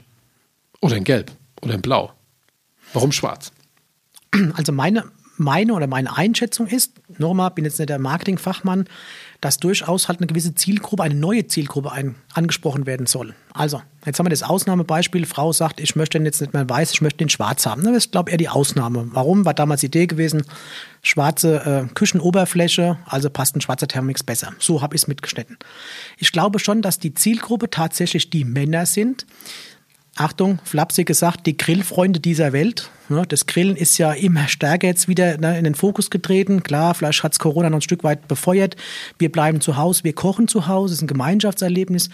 Oder 0.80 0.96
in 0.96 1.04
Gelb? 1.04 1.30
Oder 1.60 1.74
in 1.74 1.82
Blau? 1.82 2.12
Warum 2.94 3.12
schwarz? 3.12 3.52
Also 4.54 4.72
meine, 4.72 5.04
meine 5.38 5.74
oder 5.74 5.86
meine 5.86 6.16
Einschätzung 6.16 6.66
ist, 6.66 6.92
nochmal, 7.18 7.50
bin 7.50 7.64
jetzt 7.64 7.78
nicht 7.78 7.88
der 7.88 7.98
Marketingfachmann, 7.98 8.86
dass 9.40 9.58
durchaus 9.58 10.08
halt 10.08 10.20
eine 10.20 10.26
gewisse 10.26 10.54
Zielgruppe, 10.54 11.02
eine 11.02 11.14
neue 11.14 11.46
Zielgruppe 11.46 11.92
ein, 11.92 12.14
angesprochen 12.32 12.86
werden 12.86 13.06
soll. 13.06 13.34
Also, 13.52 13.82
jetzt 14.04 14.18
haben 14.18 14.26
wir 14.26 14.30
das 14.30 14.42
Ausnahmebeispiel, 14.42 15.26
Frau 15.26 15.52
sagt, 15.52 15.80
ich 15.80 15.94
möchte 15.94 16.18
den 16.18 16.24
jetzt 16.24 16.40
nicht 16.40 16.54
mehr 16.54 16.68
weiß, 16.68 16.92
ich 16.92 17.02
möchte 17.02 17.18
den 17.18 17.28
schwarz 17.28 17.66
haben. 17.66 17.84
Das 17.84 17.96
ist, 17.96 18.12
glaube 18.12 18.30
ich, 18.30 18.32
eher 18.32 18.38
die 18.38 18.48
Ausnahme. 18.48 19.08
Warum? 19.12 19.44
War 19.44 19.54
damals 19.54 19.80
die 19.80 19.86
Idee 19.86 20.06
gewesen, 20.06 20.44
schwarze 21.02 21.86
äh, 21.88 21.94
Küchenoberfläche, 21.94 22.98
also 23.04 23.30
passt 23.30 23.56
ein 23.56 23.60
schwarzer 23.60 23.88
Thermomix 23.88 24.22
besser. 24.22 24.52
So 24.58 24.82
habe 24.82 24.96
ich 24.96 25.02
es 25.02 25.08
mitgeschnitten. 25.08 25.58
Ich 26.18 26.32
glaube 26.32 26.58
schon, 26.58 26.82
dass 26.82 26.98
die 26.98 27.14
Zielgruppe 27.14 27.70
tatsächlich 27.70 28.30
die 28.30 28.44
Männer 28.44 28.86
sind, 28.86 29.26
Achtung, 30.16 30.58
flapsig 30.64 31.06
gesagt, 31.06 31.46
die 31.46 31.58
Grillfreunde 31.58 32.20
dieser 32.20 32.54
Welt. 32.54 32.90
Das 33.28 33.46
Grillen 33.46 33.76
ist 33.76 33.98
ja 33.98 34.12
immer 34.12 34.48
stärker 34.48 34.86
jetzt 34.86 35.08
wieder 35.08 35.36
ne, 35.36 35.58
in 35.58 35.64
den 35.64 35.74
Fokus 35.74 36.10
getreten. 36.10 36.62
Klar, 36.62 36.94
vielleicht 36.94 37.22
hat 37.22 37.32
es 37.32 37.38
Corona 37.38 37.68
noch 37.68 37.78
ein 37.78 37.82
Stück 37.82 38.02
weit 38.02 38.26
befeuert. 38.26 38.76
Wir 39.18 39.30
bleiben 39.30 39.60
zu 39.60 39.76
Hause, 39.76 40.04
wir 40.04 40.14
kochen 40.14 40.48
zu 40.48 40.66
Hause, 40.66 40.94
es 40.94 40.98
ist 40.98 41.04
ein 41.04 41.08
Gemeinschaftserlebnis. 41.08 42.08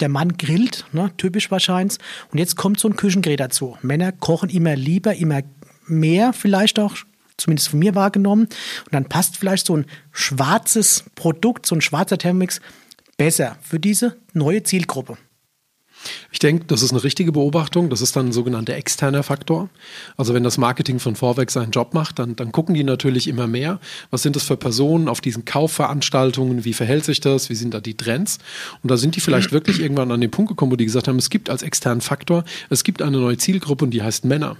Der 0.00 0.10
Mann 0.10 0.36
grillt, 0.36 0.84
ne, 0.92 1.10
typisch 1.16 1.50
wahrscheinlich. 1.50 1.98
Und 2.30 2.38
jetzt 2.38 2.56
kommt 2.56 2.78
so 2.78 2.88
ein 2.88 2.96
Küchengerät 2.96 3.40
dazu. 3.40 3.78
Männer 3.80 4.12
kochen 4.12 4.50
immer 4.50 4.76
lieber, 4.76 5.14
immer 5.16 5.40
mehr 5.86 6.32
vielleicht 6.34 6.78
auch, 6.78 6.94
zumindest 7.38 7.70
von 7.70 7.78
mir 7.78 7.94
wahrgenommen. 7.94 8.44
Und 8.44 8.92
dann 8.92 9.06
passt 9.06 9.38
vielleicht 9.38 9.66
so 9.66 9.76
ein 9.76 9.86
schwarzes 10.12 11.04
Produkt, 11.14 11.66
so 11.66 11.74
ein 11.74 11.80
schwarzer 11.80 12.18
Thermomix 12.18 12.60
besser 13.16 13.56
für 13.62 13.80
diese 13.80 14.16
neue 14.34 14.62
Zielgruppe. 14.62 15.16
Ich 16.30 16.38
denke, 16.38 16.64
das 16.66 16.82
ist 16.82 16.92
eine 16.92 17.02
richtige 17.02 17.32
Beobachtung. 17.32 17.90
Das 17.90 18.00
ist 18.00 18.16
dann 18.16 18.26
ein 18.26 18.32
sogenannter 18.32 18.74
externer 18.74 19.22
Faktor. 19.22 19.68
Also 20.16 20.34
wenn 20.34 20.44
das 20.44 20.58
Marketing 20.58 20.98
von 20.98 21.16
Vorweg 21.16 21.50
seinen 21.50 21.70
Job 21.70 21.94
macht, 21.94 22.18
dann, 22.18 22.36
dann 22.36 22.52
gucken 22.52 22.74
die 22.74 22.84
natürlich 22.84 23.28
immer 23.28 23.46
mehr. 23.46 23.80
Was 24.10 24.22
sind 24.22 24.36
das 24.36 24.44
für 24.44 24.56
Personen 24.56 25.08
auf 25.08 25.20
diesen 25.20 25.44
Kaufveranstaltungen? 25.44 26.64
Wie 26.64 26.72
verhält 26.72 27.04
sich 27.04 27.20
das? 27.20 27.50
Wie 27.50 27.54
sind 27.54 27.74
da 27.74 27.80
die 27.80 27.96
Trends? 27.96 28.38
Und 28.82 28.90
da 28.90 28.96
sind 28.96 29.16
die 29.16 29.20
vielleicht 29.20 29.52
wirklich 29.52 29.80
irgendwann 29.80 30.12
an 30.12 30.20
den 30.20 30.30
Punkt 30.30 30.48
gekommen, 30.48 30.72
wo 30.72 30.76
die 30.76 30.84
gesagt 30.84 31.08
haben, 31.08 31.16
es 31.16 31.30
gibt 31.30 31.50
als 31.50 31.62
externen 31.62 32.00
Faktor, 32.00 32.44
es 32.70 32.84
gibt 32.84 33.02
eine 33.02 33.18
neue 33.18 33.38
Zielgruppe 33.38 33.84
und 33.84 33.90
die 33.92 34.02
heißt 34.02 34.24
Männer. 34.24 34.56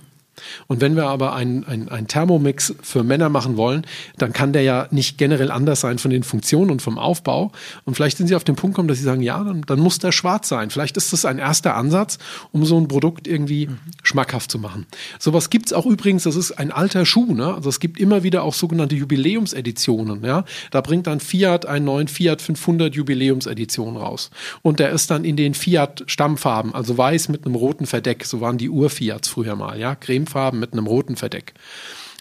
Und 0.67 0.81
wenn 0.81 0.97
wir 0.97 1.07
aber 1.07 1.35
einen 1.35 1.65
ein 1.65 2.09
Thermomix 2.09 2.75
für 2.83 3.03
Männer 3.03 3.29
machen 3.29 3.57
wollen, 3.57 3.87
dann 4.19 4.33
kann 4.33 4.53
der 4.53 4.63
ja 4.63 4.89
nicht 4.91 5.19
generell 5.19 5.51
anders 5.51 5.81
sein 5.81 5.99
von 5.99 6.11
den 6.11 6.23
Funktionen 6.23 6.71
und 6.71 6.83
vom 6.83 6.99
Aufbau. 6.99 7.53
Und 7.85 7.95
vielleicht 7.95 8.19
sind 8.19 8.27
sie 8.27 8.35
auf 8.35 8.45
den 8.45 8.57
Punkt 8.57 8.75
gekommen, 8.75 8.89
dass 8.89 8.99
sie 8.99 9.05
sagen, 9.05 9.23
ja, 9.23 9.43
dann, 9.43 9.63
dann 9.63 9.81
muss 9.81 9.99
der 9.99 10.13
schwarz 10.13 10.49
sein. 10.49 10.71
Vielleicht 10.71 10.97
ist 10.97 11.13
das 11.13 11.25
ein 11.25 11.39
erster 11.39 11.77
Ansatz, 11.77 12.19
um 12.53 12.65
so 12.65 12.79
ein 12.79 12.89
Produkt 12.89 13.27
irgendwie 13.27 13.69
mhm. 13.69 13.79
schmackhaft 14.03 14.51
zu 14.51 14.59
machen. 14.59 14.87
Sowas 15.19 15.51
gibt 15.51 15.67
es 15.67 15.73
auch 15.73 15.87
übrigens, 15.87 16.25
das 16.25 16.37
ist 16.37 16.53
ein 16.53 16.73
alter 16.73 17.07
Schuh. 17.07 17.35
Ne? 17.35 17.55
Also 17.55 17.69
es 17.69 17.81
gibt 17.81 17.99
immer 17.99 18.23
wieder 18.23 18.43
auch 18.43 18.55
sogenannte 18.55 18.95
Jubiläumseditionen. 18.95 20.25
Ja? 20.25 20.45
Da 20.71 20.81
bringt 20.81 21.07
dann 21.07 21.21
Fiat 21.21 21.67
einen 21.67 21.85
neuen 21.85 22.09
Fiat 22.09 22.43
500 22.43 22.95
Jubiläumsedition 22.95 23.97
raus. 23.97 24.31
Und 24.63 24.81
der 24.81 24.91
ist 24.91 25.11
dann 25.11 25.25
in 25.25 25.37
den 25.37 25.55
Fiat-Stammfarben, 25.55 26.75
also 26.75 26.97
weiß 26.97 27.29
mit 27.29 27.47
einem 27.47 27.55
roten 27.55 27.87
Verdeck. 27.87 28.25
So 28.25 28.41
waren 28.41 28.59
die 28.59 28.69
Ur-Fiats 28.69 29.29
früher 29.29 29.57
mal. 29.57 29.79
Ja? 29.79 29.95
Creme 29.95 30.26
Cremefarben 30.27 30.61
mit 30.61 30.73
einem 30.73 30.87
roten 30.87 31.17
Verdeck. 31.17 31.55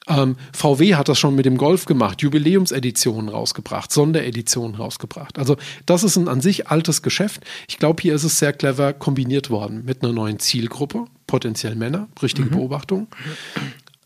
Ähm, 0.08 0.36
VW 0.54 0.96
hat 0.96 1.10
das 1.10 1.18
schon 1.18 1.34
mit 1.34 1.46
dem 1.46 1.58
Golf 1.58 1.86
gemacht, 1.86 2.22
Jubiläumseditionen 2.22 3.28
rausgebracht, 3.28 3.92
Sondereditionen 3.92 4.76
rausgebracht. 4.76 5.40
Also 5.40 5.58
das 5.88 6.04
ist 6.04 6.16
ein 6.16 6.28
an 6.28 6.42
sich 6.42 6.68
altes 6.68 7.02
Geschäft. 7.02 7.44
Ich 7.68 7.80
glaube, 7.80 8.04
hier 8.04 8.14
ist 8.14 8.24
es 8.24 8.38
sehr 8.38 8.54
clever 8.54 8.94
kombiniert 8.94 9.50
worden 9.50 9.84
mit 9.84 10.04
einer 10.04 10.14
neuen 10.14 10.38
Zielgruppe, 10.38 11.06
potenziell 11.26 11.76
Männer, 11.76 12.08
richtige 12.22 12.50
mhm. 12.50 12.54
Beobachtung, 12.54 13.08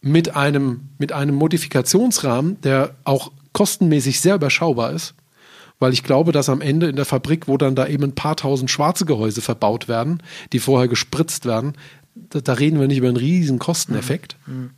mit 0.01 0.37
einem, 0.37 0.87
mit 0.99 1.11
einem 1.11 1.35
Modifikationsrahmen, 1.35 2.61
der 2.61 2.95
auch 3.03 3.33
kostenmäßig 3.51 4.21
sehr 4.21 4.35
überschaubar 4.35 4.93
ist. 4.93 5.15
Weil 5.81 5.93
ich 5.93 6.03
glaube, 6.03 6.33
dass 6.33 6.49
am 6.49 6.59
Ende 6.59 6.87
in 6.87 6.97
der 6.97 7.05
Fabrik, 7.05 7.47
wo 7.47 7.55
dann 7.55 7.73
da 7.73 7.87
eben 7.87 8.03
ein 8.03 8.15
paar 8.15 8.35
tausend 8.35 8.69
schwarze 8.69 9.05
Gehäuse 9.05 9.41
verbaut 9.41 9.87
werden, 9.87 10.21
die 10.51 10.59
vorher 10.59 10.89
gespritzt 10.89 11.45
werden, 11.45 11.73
da, 12.29 12.41
da, 12.41 12.53
reden 12.53 12.79
wir 12.79 12.87
nicht 12.87 12.97
über 12.97 13.07
einen 13.07 13.17
riesen 13.17 13.59
Kosteneffekt. 13.59 14.35
Mhm. 14.45 14.71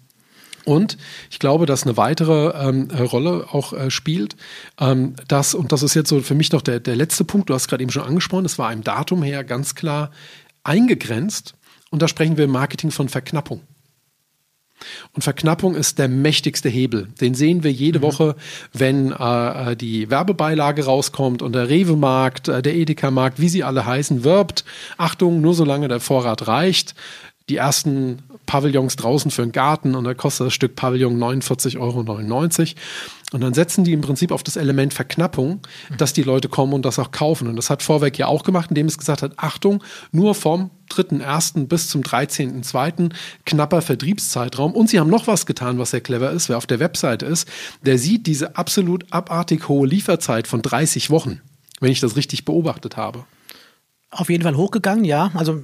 Und 0.63 0.97
ich 1.29 1.39
glaube, 1.39 1.65
dass 1.65 1.83
eine 1.83 1.97
weitere 1.97 2.49
ähm, 2.67 2.89
Rolle 2.91 3.47
auch 3.51 3.73
äh, 3.73 3.89
spielt, 3.89 4.35
ähm, 4.79 5.15
dass, 5.27 5.55
und 5.55 5.71
das 5.71 5.83
ist 5.83 5.95
jetzt 5.95 6.09
so 6.09 6.21
für 6.21 6.35
mich 6.35 6.51
noch 6.51 6.61
der, 6.61 6.79
der 6.79 6.95
letzte 6.95 7.23
Punkt, 7.23 7.49
du 7.49 7.53
hast 7.53 7.67
gerade 7.67 7.81
eben 7.81 7.91
schon 7.91 8.03
angesprochen, 8.03 8.45
es 8.45 8.59
war 8.59 8.71
im 8.71 8.83
Datum 8.83 9.23
her 9.23 9.43
ganz 9.43 9.75
klar 9.75 10.11
eingegrenzt. 10.63 11.55
Und 11.89 12.01
da 12.01 12.07
sprechen 12.07 12.37
wir 12.37 12.45
im 12.45 12.51
Marketing 12.51 12.91
von 12.91 13.09
Verknappung. 13.09 13.61
Und 15.13 15.23
Verknappung 15.23 15.75
ist 15.75 15.99
der 15.99 16.07
mächtigste 16.07 16.69
Hebel. 16.69 17.09
Den 17.19 17.35
sehen 17.35 17.63
wir 17.63 17.71
jede 17.71 17.99
mhm. 17.99 18.03
Woche, 18.03 18.35
wenn 18.73 19.11
äh, 19.11 19.71
äh, 19.71 19.75
die 19.75 20.09
Werbebeilage 20.09 20.85
rauskommt 20.85 21.41
und 21.41 21.53
der 21.53 21.69
Rewe-Markt, 21.69 22.47
äh, 22.47 22.61
der 22.61 22.75
Edeka-Markt, 22.75 23.39
wie 23.39 23.49
sie 23.49 23.63
alle 23.63 23.85
heißen, 23.85 24.23
wirbt. 24.23 24.65
Achtung, 24.97 25.41
nur 25.41 25.53
solange 25.53 25.87
der 25.87 25.99
Vorrat 25.99 26.47
reicht. 26.47 26.95
Die 27.49 27.57
ersten 27.57 28.19
Pavillons 28.45 28.95
draußen 28.95 29.31
für 29.31 29.41
einen 29.41 29.51
Garten 29.51 29.95
und 29.95 30.03
da 30.03 30.13
kostet 30.13 30.47
das 30.47 30.53
Stück 30.53 30.75
Pavillon 30.75 31.17
49,99 31.17 31.79
Euro. 31.79 32.03
Und 33.33 33.41
dann 33.41 33.53
setzen 33.53 33.85
die 33.85 33.93
im 33.93 34.01
Prinzip 34.01 34.31
auf 34.31 34.43
das 34.43 34.57
Element 34.57 34.93
Verknappung, 34.93 35.61
dass 35.97 36.11
die 36.11 36.23
Leute 36.23 36.49
kommen 36.49 36.73
und 36.73 36.83
das 36.85 36.99
auch 36.99 37.11
kaufen. 37.11 37.47
Und 37.47 37.55
das 37.55 37.69
hat 37.69 37.81
Vorwerk 37.81 38.17
ja 38.17 38.27
auch 38.27 38.43
gemacht, 38.43 38.69
indem 38.69 38.87
es 38.87 38.97
gesagt 38.97 39.21
hat, 39.21 39.33
Achtung, 39.37 39.81
nur 40.11 40.35
vom 40.35 40.69
3.1. 40.89 41.67
bis 41.67 41.87
zum 41.87 42.01
13.2. 42.01 43.11
knapper 43.45 43.81
Vertriebszeitraum. 43.81 44.73
Und 44.73 44.89
sie 44.89 44.99
haben 44.99 45.09
noch 45.09 45.27
was 45.27 45.45
getan, 45.45 45.79
was 45.79 45.91
sehr 45.91 46.01
clever 46.01 46.31
ist. 46.31 46.49
Wer 46.49 46.57
auf 46.57 46.67
der 46.67 46.79
Webseite 46.79 47.25
ist, 47.25 47.47
der 47.85 47.97
sieht 47.97 48.27
diese 48.27 48.57
absolut 48.57 49.05
abartig 49.11 49.69
hohe 49.69 49.87
Lieferzeit 49.87 50.45
von 50.47 50.61
30 50.61 51.09
Wochen, 51.09 51.39
wenn 51.79 51.91
ich 51.91 52.01
das 52.01 52.17
richtig 52.17 52.43
beobachtet 52.43 52.97
habe. 52.97 53.23
Auf 54.13 54.29
jeden 54.29 54.43
Fall 54.43 54.57
hochgegangen, 54.57 55.05
ja. 55.05 55.31
Also 55.35 55.63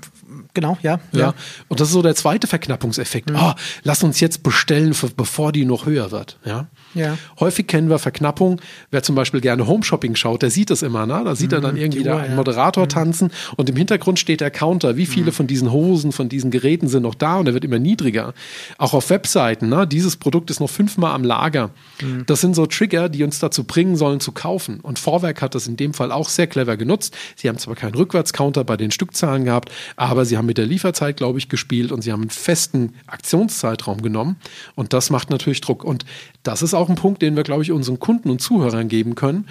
genau, 0.54 0.78
ja, 0.82 1.00
ja. 1.12 1.20
Ja. 1.20 1.34
Und 1.68 1.82
das 1.82 1.90
ist 1.90 1.94
so 1.94 2.02
der 2.02 2.16
zweite 2.16 2.48
Verknappungseffekt. 2.48 3.30
Mhm. 3.30 3.36
Oh, 3.38 3.54
lass 3.84 4.04
uns 4.04 4.22
jetzt 4.22 4.42
bestellen, 4.42 4.96
bevor 5.18 5.52
die 5.52 5.66
noch 5.66 5.86
höher 5.86 6.12
wird. 6.12 6.38
Ja. 6.46 6.68
Ja. 6.94 7.18
Häufig 7.40 7.68
kennen 7.68 7.90
wir 7.90 8.00
Verknappung. 8.00 8.62
Wer 8.90 9.04
zum 9.04 9.16
Beispiel 9.16 9.42
gerne 9.42 9.68
Home-Shopping 9.68 10.16
schaut, 10.16 10.42
der 10.42 10.50
sieht 10.50 10.70
das 10.70 10.82
immer. 10.82 11.06
Ne? 11.06 11.22
Da 11.26 11.36
sieht 11.36 11.52
mhm, 11.52 11.58
er 11.58 11.62
dann 11.62 11.78
irgendwie 11.78 12.04
da 12.04 12.18
einen 12.18 12.36
Moderator 12.36 12.84
ja. 12.84 12.88
tanzen 12.88 13.32
und 13.58 13.70
im 13.70 13.76
Hintergrund 13.76 14.20
steht 14.20 14.42
der 14.42 14.52
Counter. 14.52 14.96
Wie 14.96 15.06
viele 15.06 15.28
mhm. 15.28 15.36
von 15.36 15.48
diesen 15.48 15.72
Hosen, 15.72 16.12
von 16.14 16.30
diesen 16.30 16.50
Geräten 16.50 16.88
sind 16.88 17.04
noch 17.04 17.16
da 17.16 17.38
und 17.38 17.48
er 17.48 17.54
wird 17.54 17.66
immer 17.66 17.80
niedriger. 17.80 18.34
Auch 18.78 18.94
auf 18.94 19.10
Webseiten. 19.10 19.70
Ne? 19.70 19.86
Dieses 19.86 20.16
Produkt 20.16 20.50
ist 20.50 20.60
noch 20.60 20.70
fünfmal 20.70 21.14
am 21.14 21.24
Lager. 21.24 21.72
Mhm. 22.02 22.26
Das 22.26 22.42
sind 22.42 22.56
so 22.56 22.66
Trigger, 22.66 23.10
die 23.10 23.24
uns 23.24 23.40
dazu 23.40 23.66
bringen 23.66 23.98
sollen 23.98 24.20
zu 24.20 24.32
kaufen. 24.32 24.80
Und 24.80 25.00
Vorwerk 25.00 25.42
hat 25.42 25.54
das 25.54 25.68
in 25.68 25.76
dem 25.76 25.94
Fall 25.94 26.12
auch 26.12 26.30
sehr 26.30 26.48
clever 26.48 26.78
genutzt. 26.78 27.16
Sie 27.36 27.50
haben 27.50 27.58
zwar 27.58 27.76
keinen 27.76 27.94
Rückwärtscounter 28.38 28.64
bei 28.64 28.78
den 28.78 28.92
Stückzahlen 28.92 29.46
gehabt, 29.46 29.72
aber 29.96 30.26
sie 30.26 30.38
haben 30.38 30.46
mit 30.46 30.58
der 30.58 30.66
Lieferzeit, 30.66 31.18
glaube 31.18 31.40
ich, 31.40 31.50
gespielt 31.50 31.92
und 31.92 32.02
sie 32.02 32.12
haben 32.12 32.22
einen 32.22 32.30
festen 32.30 32.94
Aktionszeitraum 33.08 34.02
genommen. 34.02 34.38
Und 34.76 34.94
das 34.94 35.10
macht 35.10 35.30
natürlich 35.30 35.62
Druck. 35.62 35.84
Und 35.84 36.06
das 36.44 36.62
ist 36.62 36.74
auch 36.74 36.90
ein 36.90 36.96
Punkt, 36.96 37.22
den 37.22 37.36
wir, 37.36 37.44
glaube 37.44 37.64
ich, 37.64 37.72
unseren 37.72 38.00
Kunden 38.00 38.30
und 38.30 38.42
Zuhörern 38.42 38.88
geben 38.88 39.16
können. 39.16 39.48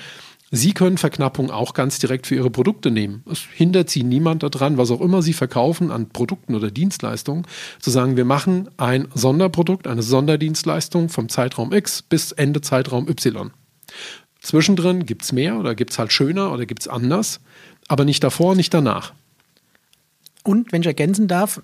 Sie 0.53 0.73
können 0.73 0.97
Verknappung 0.97 1.51
auch 1.51 1.75
ganz 1.75 1.99
direkt 1.99 2.29
für 2.29 2.37
Ihre 2.37 2.51
Produkte 2.51 2.93
nehmen. 2.93 3.25
Es 3.31 3.41
hindert 3.41 3.91
Sie 3.91 4.05
niemand 4.05 4.45
daran, 4.45 4.79
was 4.79 4.93
auch 4.93 5.01
immer 5.01 5.21
Sie 5.21 5.33
verkaufen 5.33 5.91
an 5.91 6.09
Produkten 6.11 6.55
oder 6.55 6.71
Dienstleistungen, 6.71 7.47
zu 7.81 7.91
sagen, 7.91 8.17
wir 8.17 8.25
machen 8.25 8.69
ein 8.77 9.09
Sonderprodukt, 9.13 9.89
eine 9.89 10.03
Sonderdienstleistung 10.03 11.09
vom 11.09 11.29
Zeitraum 11.29 11.73
X 11.73 12.03
bis 12.03 12.31
Ende 12.31 12.61
Zeitraum 12.61 13.09
Y. 13.09 13.51
Zwischendrin 14.41 15.05
gibt 15.05 15.23
es 15.23 15.33
mehr 15.33 15.59
oder 15.59 15.75
gibt 15.75 15.91
es 15.91 15.99
halt 15.99 16.13
schöner 16.13 16.53
oder 16.53 16.67
gibt 16.67 16.83
es 16.83 16.87
anders, 16.87 17.41
aber 17.89 18.05
nicht 18.05 18.23
davor, 18.23 18.55
nicht 18.55 18.73
danach. 18.75 19.13
Und 20.43 20.73
wenn 20.73 20.83
ich 20.83 20.87
ergänzen 20.87 21.29
darf, 21.29 21.61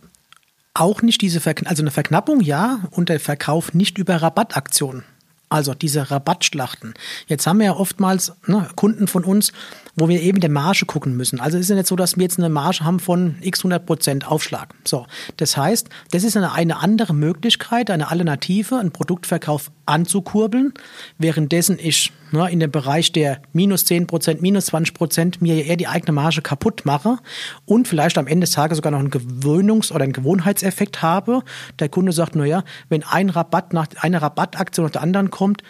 auch 0.75 1.03
nicht 1.03 1.21
diese 1.21 1.41
Verkn 1.41 1.67
also 1.67 1.83
eine 1.83 1.91
Verknappung 1.91 2.41
ja 2.41 2.81
und 2.91 3.09
der 3.09 3.21
Verkauf 3.21 3.75
nicht 3.75 3.99
über 3.99 4.17
Rabattaktionen. 4.17 5.05
Also 5.49 5.75
diese 5.75 6.11
Rabattschlachten. 6.11 6.95
Jetzt 7.27 7.47
haben 7.47 7.59
wir 7.59 7.67
ja 7.67 7.77
oftmals 7.77 8.33
ne, 8.47 8.69
Kunden 8.75 9.07
von 9.07 9.23
uns, 9.23 9.53
wo 9.95 10.09
wir 10.09 10.23
eben 10.23 10.41
der 10.41 10.51
Marge 10.51 10.87
gucken 10.87 11.17
müssen. 11.17 11.41
Also 11.41 11.59
es 11.59 11.65
ist 11.65 11.71
ja 11.71 11.77
nicht 11.77 11.87
so, 11.87 11.97
dass 11.97 12.17
wir 12.17 12.23
jetzt 12.23 12.39
eine 12.39 12.49
Marge 12.49 12.81
haben 12.81 12.99
von 12.99 13.37
x 13.41 13.61
100 13.61 13.85
Prozent 13.85 14.27
Aufschlag. 14.27 14.75
So, 14.85 15.07
das 15.37 15.57
heißt, 15.57 15.89
das 16.11 16.25
ist 16.25 16.37
eine, 16.37 16.53
eine 16.53 16.79
andere 16.79 17.13
Möglichkeit, 17.13 17.91
eine 17.91 18.11
Alternative, 18.11 18.79
einen 18.79 18.93
Produktverkauf 18.93 19.71
anzukurbeln, 19.85 20.73
währenddessen 21.19 21.79
ich 21.79 22.13
ne, 22.31 22.51
in 22.51 22.61
dem 22.61 22.71
Bereich 22.71 23.13
der 23.13 23.43
minus 23.53 23.85
10 23.85 24.07
Prozent, 24.07 24.41
minus 24.41 24.67
20 24.67 24.95
Prozent 24.95 25.43
mir 25.43 25.65
eher 25.65 25.77
die 25.77 25.89
eigene 25.89 26.13
Marge 26.13 26.41
kaputt 26.41 26.83
mache 26.85 27.19
und 27.67 27.87
vielleicht 27.87 28.17
am 28.17 28.27
Ende 28.27 28.47
des 28.47 28.53
Tages 28.53 28.77
sogar 28.77 28.93
noch 28.93 29.01
einen 29.01 29.11
Gewöhnungs- 29.11 29.93
oder 29.93 30.05
einen 30.05 30.15
Gewohnheitseffekt 30.15 31.03
habe. 31.03 31.43
Der 31.79 31.91
Kunde 31.91 32.13
sagt, 32.13 32.35
naja, 32.35 32.65
wenn 32.89 33.03
ein 33.03 33.29
Rabatt 33.29 33.75
nach 33.75 33.89
eine 34.01 34.23
Rabattaktion 34.23 34.87
nach 34.87 34.93
der 34.93 35.03
anderen 35.03 35.31
kommt, 35.31 35.63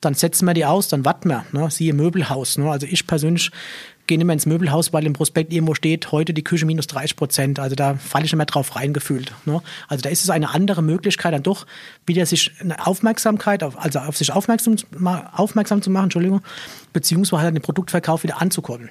dann 0.00 0.14
setzen 0.14 0.46
wir 0.46 0.54
die 0.54 0.64
aus, 0.64 0.88
dann 0.88 1.04
warten 1.04 1.28
wir, 1.28 1.44
ne? 1.52 1.70
siehe 1.70 1.92
Möbelhaus. 1.92 2.58
Ne? 2.58 2.70
Also 2.70 2.86
ich 2.86 3.06
persönlich 3.06 3.50
gehe 4.06 4.18
nicht 4.18 4.26
mehr 4.26 4.34
ins 4.34 4.46
Möbelhaus, 4.46 4.92
weil 4.92 5.04
im 5.04 5.12
Prospekt 5.12 5.52
irgendwo 5.52 5.74
steht, 5.74 6.12
heute 6.12 6.32
die 6.32 6.44
Küche 6.44 6.66
minus 6.66 6.86
30 6.86 7.16
Prozent. 7.16 7.58
Also 7.58 7.74
da 7.74 7.94
falle 7.94 8.24
ich 8.24 8.32
nicht 8.32 8.36
mehr 8.36 8.46
drauf 8.46 8.76
reingefühlt. 8.76 9.32
Ne? 9.44 9.62
Also 9.88 10.02
da 10.02 10.10
ist 10.10 10.22
es 10.22 10.30
eine 10.30 10.54
andere 10.54 10.82
Möglichkeit, 10.82 11.34
dann 11.34 11.42
doch 11.42 11.66
wieder 12.06 12.26
sich 12.26 12.52
eine 12.60 12.86
Aufmerksamkeit, 12.86 13.62
auf, 13.62 13.78
also 13.78 13.98
auf 14.00 14.16
sich 14.16 14.32
aufmerksam, 14.32 14.76
aufmerksam 15.32 15.82
zu 15.82 15.90
machen, 15.90 16.04
Entschuldigung, 16.04 16.42
beziehungsweise 16.92 17.52
den 17.52 17.62
Produktverkauf 17.62 18.22
wieder 18.22 18.40
anzukurbeln 18.40 18.90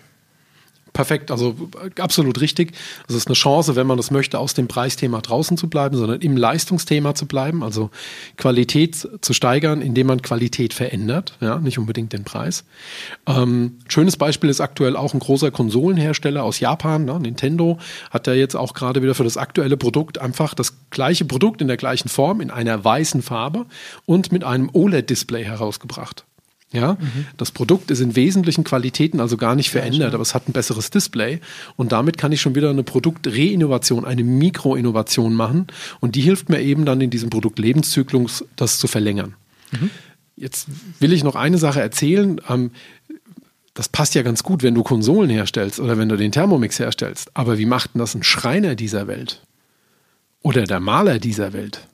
perfekt, 0.96 1.30
also 1.30 1.56
absolut 2.00 2.42
richtig. 2.42 2.72
Es 3.08 3.14
ist 3.14 3.28
eine 3.28 3.36
Chance, 3.36 3.76
wenn 3.76 3.86
man 3.86 3.98
das 3.98 4.12
möchte, 4.12 4.40
aus 4.40 4.54
dem 4.56 4.68
Preisthema 4.68 5.22
draußen 5.22 5.58
zu 5.58 5.70
bleiben, 5.70 5.98
sondern 5.98 6.22
im 6.22 6.38
Leistungsthema 6.38 7.14
zu 7.14 7.28
bleiben, 7.28 7.64
also 7.64 7.92
Qualität 8.38 9.08
zu 9.22 9.34
steigern, 9.34 9.82
indem 9.82 10.08
man 10.08 10.22
Qualität 10.22 10.74
verändert, 10.74 11.38
ja, 11.42 11.60
nicht 11.60 11.78
unbedingt 11.78 12.14
den 12.14 12.24
Preis. 12.24 12.64
Ähm, 13.28 13.78
schönes 13.90 14.16
Beispiel 14.16 14.50
ist 14.50 14.62
aktuell 14.62 14.96
auch 14.96 15.14
ein 15.14 15.20
großer 15.20 15.52
Konsolenhersteller 15.52 16.44
aus 16.44 16.62
Japan, 16.62 17.04
ne? 17.06 17.20
Nintendo 17.20 17.78
hat 18.10 18.26
ja 18.28 18.34
jetzt 18.34 18.56
auch 18.56 18.74
gerade 18.74 19.04
wieder 19.04 19.16
für 19.16 19.26
das 19.26 19.36
aktuelle 19.36 19.76
Produkt 19.76 20.20
einfach 20.20 20.54
das 20.54 20.78
gleiche 20.92 21.26
Produkt 21.26 21.62
in 21.62 21.68
der 21.68 21.78
gleichen 21.78 22.08
Form, 22.08 22.40
in 22.40 22.52
einer 22.52 22.84
weißen 22.84 23.22
Farbe 23.22 23.66
und 24.06 24.32
mit 24.32 24.46
einem 24.46 24.70
OLED-Display 24.72 25.44
herausgebracht. 25.44 26.24
Ja, 26.72 26.94
mhm. 26.94 27.28
das 27.38 27.52
Produkt 27.52 27.92
ist 27.92 28.02
in 28.02 28.16
wesentlichen 28.16 28.64
Qualitäten 28.64 29.20
also 29.20 29.38
gar 29.38 29.56
nicht 29.56 29.70
verändert, 29.70 30.14
aber 30.14 30.24
es 30.24 30.34
hat 30.34 30.50
ein 30.50 30.52
besseres 30.52 30.90
Display 30.90 31.40
und 31.78 31.92
damit 31.92 32.18
kann 32.18 32.32
ich 32.32 32.42
schon 32.42 32.56
wieder 32.56 32.70
eine 32.70 32.84
Produktreinnovation, 32.84 34.04
eine 34.04 34.24
Mikroinnovation 34.24 35.36
machen 35.36 35.68
und 36.02 36.16
die 36.16 36.22
hilft 36.22 36.50
mir 36.50 36.62
eben 36.62 36.86
dann 36.86 37.00
in 37.02 37.12
diesem 37.12 37.30
Produktlebenszyklus 37.30 38.46
das 38.56 38.80
zu 38.80 38.88
verlängern. 38.88 39.36
Mhm. 39.72 39.90
Jetzt 40.36 40.68
will 41.00 41.14
ich 41.14 41.24
noch 41.24 41.36
eine 41.36 41.58
Sache 41.58 41.80
erzählen. 41.80 42.42
Ähm, 42.50 42.72
das 43.74 43.90
passt 43.90 44.16
ja 44.16 44.22
ganz 44.22 44.44
gut, 44.44 44.64
wenn 44.64 44.74
du 44.74 44.84
Konsolen 44.84 45.30
herstellst 45.30 45.80
oder 45.80 45.98
wenn 45.98 46.10
du 46.10 46.18
den 46.18 46.32
Thermomix 46.32 46.80
herstellst. 46.80 47.30
Aber 47.36 47.58
wie 47.58 47.66
macht 47.66 47.94
denn 47.94 48.00
das 48.00 48.16
ein 48.16 48.24
Schreiner 48.24 48.76
dieser 48.76 49.08
Welt? 49.08 49.42
Oder 50.42 50.64
der 50.64 50.80
Maler 50.80 51.20
dieser 51.20 51.54
Welt? 51.54 51.88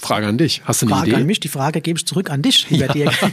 Frage 0.00 0.26
an 0.26 0.36
dich. 0.36 0.62
Hast 0.64 0.82
du 0.82 0.86
eine 0.86 0.94
Frage 0.94 1.10
Idee? 1.10 1.20
an 1.20 1.26
mich, 1.26 1.40
die 1.40 1.48
Frage 1.48 1.80
gebe 1.80 1.98
ich 1.98 2.06
zurück 2.06 2.30
an 2.30 2.42
dich, 2.42 2.68
lieber 2.68 2.86
ja. 2.86 2.92
Dirk. 2.92 3.14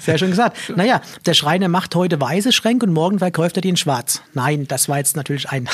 Sehr 0.00 0.18
schön 0.18 0.30
gesagt. 0.30 0.56
Naja, 0.74 1.00
der 1.24 1.34
Schreiner 1.34 1.68
macht 1.68 1.94
heute 1.94 2.20
weiße 2.20 2.52
Schränke 2.52 2.86
und 2.86 2.92
morgen 2.92 3.20
verkauft 3.20 3.56
er 3.56 3.60
die 3.60 3.68
in 3.68 3.76
schwarz. 3.76 4.22
Nein, 4.34 4.66
das 4.66 4.88
war 4.88 4.98
jetzt 4.98 5.16
natürlich 5.16 5.50
ein. 5.50 5.68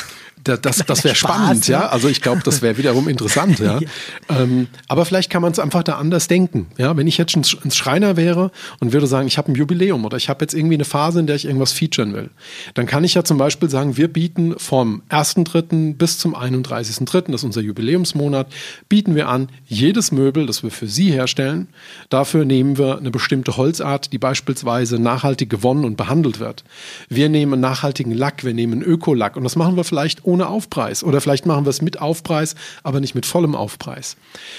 Das, 0.45 0.61
das, 0.61 0.79
das 0.79 1.05
wäre 1.05 1.15
spannend, 1.15 1.69
ja. 1.69 1.89
Also 1.89 2.09
ich 2.09 2.21
glaube, 2.21 2.41
das 2.45 2.63
wäre 2.63 2.77
wiederum 2.77 3.09
interessant, 3.09 3.59
ja. 3.59 3.79
ja. 3.81 3.89
Ähm, 4.29 4.67
aber 4.89 5.05
vielleicht 5.05 5.31
kann 5.31 5.43
man 5.43 5.53
es 5.53 5.59
einfach 5.59 5.83
da 5.83 5.97
anders 5.97 6.27
denken. 6.27 6.67
Ja, 6.79 6.97
wenn 6.97 7.07
ich 7.07 7.19
jetzt 7.19 7.37
ein 7.37 7.71
Schreiner 7.71 8.17
wäre 8.17 8.51
und 8.81 8.93
würde 8.93 9.07
sagen, 9.07 9.29
ich 9.29 9.39
habe 9.39 9.53
ein 9.53 9.55
Jubiläum 9.55 10.05
oder 10.05 10.17
ich 10.17 10.29
habe 10.29 10.45
jetzt 10.45 10.55
irgendwie 10.55 10.75
eine 10.75 10.85
Phase, 10.85 11.21
in 11.21 11.27
der 11.27 11.37
ich 11.37 11.45
irgendwas 11.45 11.73
featuren 11.73 12.15
will, 12.15 12.31
dann 12.75 12.87
kann 12.87 13.05
ich 13.05 13.15
ja 13.15 13.25
zum 13.25 13.39
Beispiel 13.39 13.71
sagen, 13.71 13.97
wir 13.97 14.09
bieten 14.09 14.55
vom 14.59 15.03
1.3. 15.11 15.95
bis 15.97 16.19
zum 16.19 16.35
31.3., 16.35 17.31
das 17.31 17.43
ist 17.43 17.45
unser 17.45 17.61
Jubiläumsmonat, 17.61 18.49
bieten 18.89 19.15
wir 19.15 19.29
an, 19.29 19.49
jedes 19.67 20.13
Möbel, 20.13 20.47
das 20.47 20.63
wir 20.63 20.71
für 20.71 20.89
Sie 20.89 21.13
herstellen, 21.13 21.69
dafür 22.09 22.45
nehmen 22.45 22.79
wir 22.79 22.99
eine 22.99 23.11
bestimmte 23.11 23.57
Holzart, 23.57 24.13
die 24.13 24.19
beispielsweise 24.19 24.99
nachhaltig 24.99 25.51
gewonnen 25.51 25.85
und 25.85 25.97
behandelt 25.97 26.41
wird. 26.41 26.65
Wir 27.09 27.29
nehmen 27.29 27.61
nachhaltigen 27.61 28.13
Lack, 28.13 28.45
wir 28.45 28.55
nehmen 28.55 28.83
Ökolack 28.83 29.37
und 29.37 29.45
das 29.45 29.57
machen 29.57 29.77
wir 29.77 29.85
vielleicht 29.85 30.25
ohne 30.25 30.32
Aufpreis 30.41 31.05
oder 31.05 31.21
vielleicht 31.21 31.47
machen 31.47 31.67
wir 31.67 31.71
es 31.71 31.83
mit 31.83 32.01
Aufpreis, 32.01 32.55
aber 32.83 33.01
nicht 33.01 33.15
mit 33.15 33.27
vollem 33.27 33.55
Aufpreis. 33.55 34.17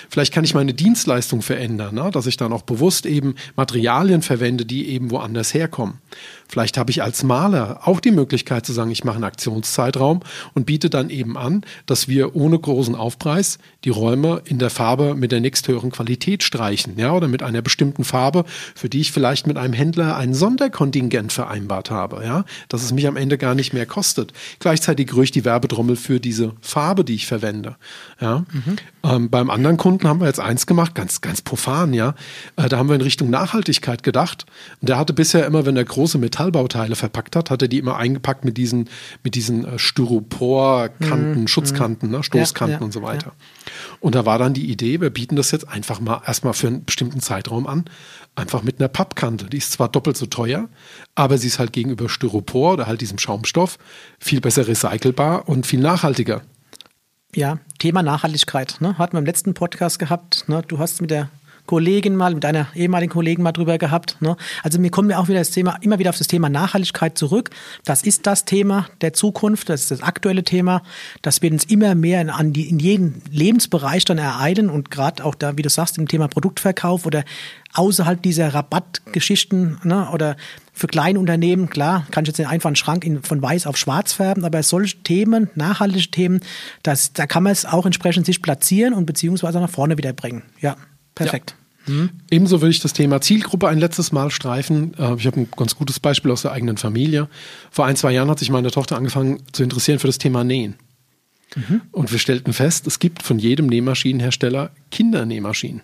Vielleicht 0.09 0.33
kann 0.33 0.43
ich 0.43 0.53
meine 0.53 0.73
Dienstleistung 0.73 1.41
verändern, 1.41 1.95
ne? 1.95 2.11
dass 2.11 2.27
ich 2.27 2.37
dann 2.37 2.53
auch 2.53 2.61
bewusst 2.61 3.05
eben 3.05 3.35
Materialien 3.55 4.21
verwende, 4.21 4.65
die 4.65 4.89
eben 4.89 5.11
woanders 5.11 5.53
herkommen. 5.53 5.99
Vielleicht 6.47 6.77
habe 6.77 6.91
ich 6.91 7.01
als 7.01 7.23
Maler 7.23 7.81
auch 7.85 7.99
die 7.99 8.11
Möglichkeit 8.11 8.65
zu 8.65 8.73
sagen, 8.73 8.91
ich 8.91 9.03
mache 9.03 9.15
einen 9.15 9.23
Aktionszeitraum 9.23 10.19
und 10.53 10.65
biete 10.65 10.89
dann 10.89 11.09
eben 11.09 11.37
an, 11.37 11.63
dass 11.85 12.07
wir 12.07 12.35
ohne 12.35 12.59
großen 12.59 12.95
Aufpreis 12.95 13.57
die 13.83 13.89
Räume 13.89 14.41
in 14.45 14.59
der 14.59 14.69
Farbe 14.69 15.15
mit 15.15 15.31
der 15.31 15.39
nächsthöheren 15.39 15.91
Qualität 15.91 16.43
streichen, 16.43 16.97
ja, 16.97 17.13
oder 17.13 17.27
mit 17.27 17.41
einer 17.41 17.61
bestimmten 17.61 18.03
Farbe, 18.03 18.45
für 18.75 18.89
die 18.89 19.01
ich 19.01 19.11
vielleicht 19.11 19.47
mit 19.47 19.57
einem 19.57 19.73
Händler 19.73 20.17
ein 20.17 20.33
Sonderkontingent 20.33 21.31
vereinbart 21.31 21.89
habe, 21.89 22.23
ja, 22.23 22.45
dass 22.69 22.83
es 22.83 22.93
mich 22.93 23.07
am 23.07 23.17
Ende 23.17 23.37
gar 23.37 23.55
nicht 23.55 23.73
mehr 23.73 23.85
kostet. 23.85 24.33
Gleichzeitig 24.59 25.11
rühre 25.13 25.23
ich 25.23 25.31
die 25.31 25.45
Werbe 25.45 25.63
Werbetrommel 25.63 25.95
für 25.95 26.19
diese 26.19 26.53
Farbe, 26.61 27.03
die 27.03 27.15
ich 27.15 27.25
verwende. 27.25 27.75
Ja. 28.19 28.43
Mhm. 28.51 28.75
Ähm, 29.03 29.29
beim 29.29 29.49
anderen 29.49 29.77
Kunden 29.77 30.07
haben 30.07 30.19
wir 30.19 30.27
jetzt 30.27 30.39
eins 30.39 30.65
gemacht, 30.65 30.95
ganz, 30.95 31.21
ganz 31.21 31.41
profan, 31.41 31.93
ja. 31.93 32.15
Äh, 32.55 32.69
da 32.69 32.77
haben 32.77 32.89
wir 32.89 32.95
in 32.95 33.01
Richtung 33.01 33.29
Nachhaltigkeit 33.29 34.03
gedacht. 34.03 34.45
Und 34.81 34.89
der 34.89 34.97
hatte 34.97 35.13
bisher 35.13 35.45
immer, 35.45 35.65
wenn 35.65 35.77
er 35.77 35.85
große 35.85 36.17
Metallbauteile 36.33 36.95
verpackt 36.95 37.35
hat, 37.35 37.51
hat 37.51 37.61
er 37.61 37.67
die 37.67 37.77
immer 37.77 37.97
eingepackt 37.97 38.43
mit 38.43 38.57
diesen, 38.57 38.89
mit 39.23 39.35
diesen 39.35 39.65
äh, 39.65 39.79
Styroporkanten, 39.79 41.41
mhm. 41.41 41.47
Schutzkanten, 41.47 42.09
ne, 42.09 42.23
Stoßkanten 42.23 42.73
ja, 42.73 42.79
ja, 42.79 42.85
und 42.85 42.91
so 42.91 43.03
weiter. 43.03 43.27
Ja. 43.27 43.71
Und 43.99 44.15
da 44.15 44.25
war 44.25 44.39
dann 44.39 44.53
die 44.53 44.69
Idee, 44.69 44.99
wir 44.99 45.11
bieten 45.11 45.35
das 45.35 45.51
jetzt 45.51 45.67
einfach 45.67 45.99
mal 45.99 46.21
erstmal 46.25 46.53
für 46.53 46.67
einen 46.67 46.85
bestimmten 46.85 47.19
Zeitraum 47.19 47.67
an, 47.67 47.85
einfach 48.35 48.63
mit 48.63 48.79
einer 48.79 48.87
Pappkante. 48.87 49.45
Die 49.45 49.57
ist 49.57 49.71
zwar 49.71 49.89
doppelt 49.89 50.17
so 50.17 50.25
teuer, 50.25 50.69
aber 51.13 51.37
sie 51.37 51.47
ist 51.47 51.59
halt 51.59 51.71
gegenüber 51.71 52.09
Styropor 52.09 52.73
oder 52.73 52.87
halt 52.87 53.01
diesem 53.01 53.19
Schaumstoff 53.19 53.77
viel 54.19 54.41
besser 54.41 54.67
recycelbar 54.67 55.47
und 55.47 55.67
viel 55.67 55.79
nachhaltiger. 55.79 56.41
Ja, 57.35 57.59
Thema 57.79 58.03
Nachhaltigkeit. 58.03 58.77
Ne? 58.79 58.97
Hatten 58.97 59.13
wir 59.13 59.19
im 59.19 59.25
letzten 59.25 59.53
Podcast 59.53 59.99
gehabt. 59.99 60.45
Ne? 60.47 60.63
Du 60.67 60.79
hast 60.79 61.01
mit 61.01 61.11
der 61.11 61.29
Kollegin 61.65 62.15
mal, 62.15 62.33
mit 62.33 62.43
einer 62.43 62.67
ehemaligen 62.75 63.11
Kollegin 63.11 63.43
mal 63.43 63.53
drüber 63.53 63.77
gehabt. 63.77 64.17
Ne? 64.21 64.35
Also 64.63 64.79
mir 64.79 64.91
kommen 64.91 65.07
wir 65.07 65.19
auch 65.19 65.29
wieder 65.29 65.39
das 65.39 65.51
Thema, 65.51 65.77
immer 65.81 65.97
wieder 65.97 66.09
auf 66.09 66.17
das 66.17 66.27
Thema 66.27 66.49
Nachhaltigkeit 66.49 67.17
zurück. 67.17 67.51
Das 67.85 68.03
ist 68.03 68.27
das 68.27 68.45
Thema 68.45 68.87
der 69.01 69.13
Zukunft, 69.13 69.69
das 69.69 69.81
ist 69.81 69.91
das 69.91 70.01
aktuelle 70.01 70.43
Thema. 70.43 70.83
Das 71.21 71.41
wird 71.41 71.53
uns 71.53 71.63
immer 71.63 71.95
mehr 71.95 72.21
in, 72.21 72.29
an 72.29 72.51
die, 72.51 72.69
in 72.69 72.79
jeden 72.79 73.21
Lebensbereich 73.31 74.03
dann 74.03 74.17
ereilen 74.17 74.69
und 74.69 74.91
gerade 74.91 75.23
auch 75.23 75.35
da, 75.35 75.57
wie 75.57 75.61
du 75.61 75.69
sagst, 75.69 75.97
im 75.97 76.07
Thema 76.07 76.27
Produktverkauf 76.27 77.05
oder 77.05 77.23
außerhalb 77.73 78.21
dieser 78.21 78.53
Rabattgeschichten 78.53 79.79
ne, 79.83 80.09
oder 80.11 80.35
für 80.73 80.87
kleine 80.87 81.19
Unternehmen, 81.19 81.69
klar, 81.69 82.05
kann 82.11 82.23
ich 82.23 82.29
jetzt 82.29 82.39
einfach 82.41 82.67
einen 82.67 82.75
Schrank 82.75 83.05
in, 83.05 83.23
von 83.23 83.41
weiß 83.41 83.67
auf 83.67 83.77
schwarz 83.77 84.13
färben, 84.13 84.43
aber 84.43 84.63
solche 84.63 84.97
Themen, 84.97 85.49
nachhaltige 85.55 86.09
Themen, 86.09 86.41
das, 86.81 87.13
da 87.13 87.27
kann 87.27 87.43
man 87.43 87.51
es 87.51 87.65
auch 87.65 87.85
entsprechend 87.85 88.25
sich 88.25 88.41
platzieren 88.41 88.93
und 88.93 89.05
beziehungsweise 89.05 89.59
nach 89.59 89.69
vorne 89.69 89.97
wieder 89.97 90.13
bringen. 90.13 90.43
Ja. 90.59 90.75
Perfekt. 91.15 91.55
Ja. 91.87 91.93
Mhm. 91.93 92.09
Ebenso 92.31 92.61
will 92.61 92.69
ich 92.69 92.79
das 92.79 92.93
Thema 92.93 93.21
Zielgruppe 93.21 93.67
ein 93.67 93.77
letztes 93.77 94.11
Mal 94.11 94.31
streifen. 94.31 94.93
Äh, 94.97 95.15
ich 95.15 95.27
habe 95.27 95.41
ein 95.41 95.47
ganz 95.55 95.75
gutes 95.75 95.99
Beispiel 95.99 96.31
aus 96.31 96.41
der 96.41 96.51
eigenen 96.51 96.77
Familie. 96.77 97.27
Vor 97.71 97.85
ein, 97.85 97.95
zwei 97.95 98.11
Jahren 98.11 98.29
hat 98.29 98.39
sich 98.39 98.49
meine 98.49 98.71
Tochter 98.71 98.95
angefangen 98.95 99.43
zu 99.51 99.63
interessieren 99.63 99.99
für 99.99 100.07
das 100.07 100.17
Thema 100.17 100.43
Nähen. 100.43 100.75
Mhm. 101.55 101.81
Und 101.91 102.11
wir 102.11 102.19
stellten 102.19 102.53
fest, 102.53 102.87
es 102.87 102.99
gibt 102.99 103.21
von 103.21 103.37
jedem 103.37 103.67
Nähmaschinenhersteller 103.67 104.71
Kindernähmaschinen. 104.91 105.81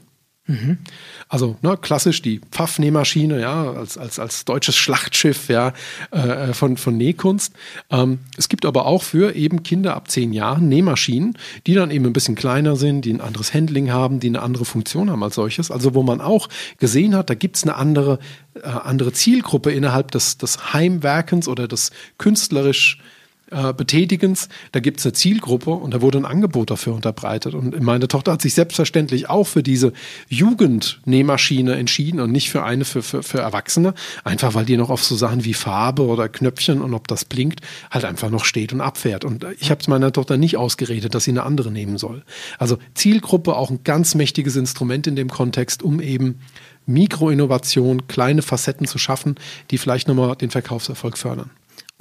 Mhm. 0.50 0.80
Also 1.28 1.58
ne, 1.62 1.78
klassisch 1.78 2.24
die 2.24 2.42
Pfaff-Nähmaschine, 2.52 3.40
ja, 3.40 3.72
als, 3.72 4.00
als, 4.00 4.18
als 4.18 4.46
deutsches 4.46 4.76
Schlachtschiff 4.76 5.48
ja, 5.48 5.74
äh, 6.10 6.54
von, 6.54 6.76
von 6.76 6.98
Nähkunst. 6.98 7.54
Ähm, 7.92 8.18
es 8.36 8.50
gibt 8.50 8.66
aber 8.66 8.88
auch 8.88 9.04
für 9.04 9.36
eben 9.36 9.62
Kinder 9.62 9.96
ab 9.96 10.10
zehn 10.10 10.34
Jahren 10.34 10.68
Nähmaschinen, 10.68 11.38
die 11.68 11.76
dann 11.76 11.92
eben 11.92 12.08
ein 12.08 12.14
bisschen 12.14 12.34
kleiner 12.34 12.76
sind, 12.76 13.06
die 13.06 13.14
ein 13.14 13.22
anderes 13.22 13.54
Handling 13.54 13.92
haben, 13.92 14.20
die 14.20 14.28
eine 14.28 14.42
andere 14.42 14.66
Funktion 14.66 15.12
haben 15.12 15.24
als 15.24 15.36
solches. 15.36 15.70
Also 15.70 15.94
wo 15.94 16.02
man 16.02 16.20
auch 16.20 16.50
gesehen 16.80 17.16
hat, 17.16 17.30
da 17.30 17.36
gibt 17.36 17.58
es 17.58 17.64
eine 17.64 17.76
andere, 17.76 18.18
äh, 18.56 18.68
andere 18.68 19.14
Zielgruppe 19.14 19.72
innerhalb 19.72 20.10
des, 20.10 20.40
des 20.40 20.74
Heimwerkens 20.74 21.48
oder 21.48 21.68
des 21.68 21.92
künstlerisch 22.18 22.98
äh, 22.98 23.19
Betätigens. 23.50 24.50
Da 24.72 24.80
gibt 24.80 25.00
es 25.00 25.06
eine 25.06 25.14
Zielgruppe 25.14 25.72
und 25.72 25.94
da 25.94 26.02
wurde 26.02 26.18
ein 26.20 26.26
Angebot 26.26 26.72
dafür 26.72 26.94
unterbreitet. 26.94 27.54
Und 27.54 27.80
meine 27.82 28.08
Tochter 28.08 28.34
hat 28.34 28.42
sich 28.42 28.54
selbstverständlich 28.54 29.30
auch 29.30 29.46
für 29.46 29.64
diese 29.64 29.94
Jugendnähmaschine 30.28 31.76
entschieden 31.76 32.20
und 32.20 32.32
nicht 32.32 32.50
für 32.50 32.64
eine 32.64 32.86
für, 32.86 33.02
für, 33.02 33.24
für 33.24 33.40
Erwachsene. 33.40 33.94
Einfach 34.24 34.54
weil 34.54 34.66
die 34.66 34.78
noch 34.78 34.90
auf 34.90 35.04
so 35.04 35.16
Sachen 35.16 35.46
wie 35.46 35.54
Farbe 35.54 36.06
oder 36.06 36.30
Knöpfchen 36.30 36.82
und 36.82 36.94
ob 36.94 37.08
das 37.08 37.26
blinkt, 37.26 37.62
halt 37.92 38.06
einfach 38.06 38.30
noch 38.30 38.46
steht 38.46 38.74
und 38.74 38.82
abfährt. 38.82 39.26
Und 39.26 39.46
ich 39.60 39.72
habe 39.72 39.82
es 39.82 39.88
meiner 39.88 40.12
Tochter 40.12 40.38
nicht 40.38 40.58
ausgeredet, 40.58 41.16
dass 41.16 41.24
sie 41.24 41.32
eine 41.32 41.44
andere 41.44 41.72
nehmen 41.72 41.98
soll. 41.98 42.24
Also 42.58 42.78
Zielgruppe 42.94 43.56
auch 43.56 43.70
ein 43.70 43.84
ganz 43.84 44.16
mächtiges 44.16 44.56
Instrument 44.56 45.08
in 45.08 45.16
dem 45.16 45.30
Kontext, 45.30 45.84
um 45.84 46.00
eben 46.00 46.40
Mikroinnovation, 46.86 48.08
kleine 48.08 48.42
Facetten 48.42 48.88
zu 48.88 48.98
schaffen, 48.98 49.36
die 49.72 49.78
vielleicht 49.78 50.08
nochmal 50.08 50.36
den 50.36 50.50
Verkaufserfolg 50.50 51.18
fördern. 51.18 51.52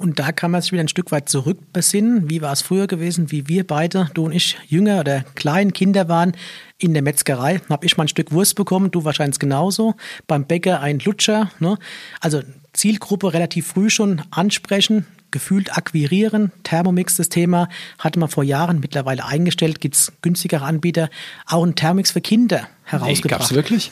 Und 0.01 0.17
da 0.17 0.31
kann 0.31 0.51
man 0.51 0.61
sich 0.61 0.71
wieder 0.71 0.81
ein 0.81 0.87
Stück 0.87 1.11
weit 1.11 1.27
zurückbesinnen. 1.27 2.29
Wie 2.29 2.41
war 2.41 2.53
es 2.53 2.61
früher 2.61 2.87
gewesen, 2.87 3.31
wie 3.33 3.49
wir 3.49 3.67
beide, 3.67 4.09
du 4.13 4.23
und 4.23 4.31
ich, 4.31 4.57
jünger 4.65 5.01
oder 5.01 5.25
klein 5.35 5.73
Kinder 5.73 6.07
waren, 6.07 6.31
in 6.77 6.93
der 6.93 7.03
Metzgerei. 7.03 7.59
Habe 7.69 7.85
ich 7.85 7.97
mal 7.97 8.05
ein 8.05 8.07
Stück 8.07 8.31
Wurst 8.31 8.55
bekommen, 8.55 8.91
du 8.91 9.03
wahrscheinlich 9.03 9.39
genauso. 9.39 9.95
Beim 10.25 10.45
Bäcker 10.45 10.79
ein 10.79 10.99
Lutscher. 10.99 11.51
Ne? 11.59 11.77
Also 12.21 12.41
Zielgruppe 12.71 13.33
relativ 13.33 13.67
früh 13.67 13.89
schon 13.89 14.21
ansprechen, 14.31 15.05
gefühlt 15.31 15.77
akquirieren. 15.77 16.53
Thermomix, 16.63 17.17
das 17.17 17.27
Thema, 17.27 17.67
hatte 17.97 18.19
man 18.19 18.29
vor 18.29 18.45
Jahren 18.45 18.79
mittlerweile 18.79 19.25
eingestellt. 19.25 19.81
Gibt 19.81 19.95
es 19.95 20.13
günstigere 20.21 20.63
Anbieter. 20.63 21.09
Auch 21.45 21.65
ein 21.65 21.75
Thermomix 21.75 22.11
für 22.11 22.21
Kinder 22.21 22.69
herausgebracht. 22.85 23.23
Nee, 23.25 23.29
Gab 23.31 23.41
es 23.41 23.53
wirklich? 23.53 23.91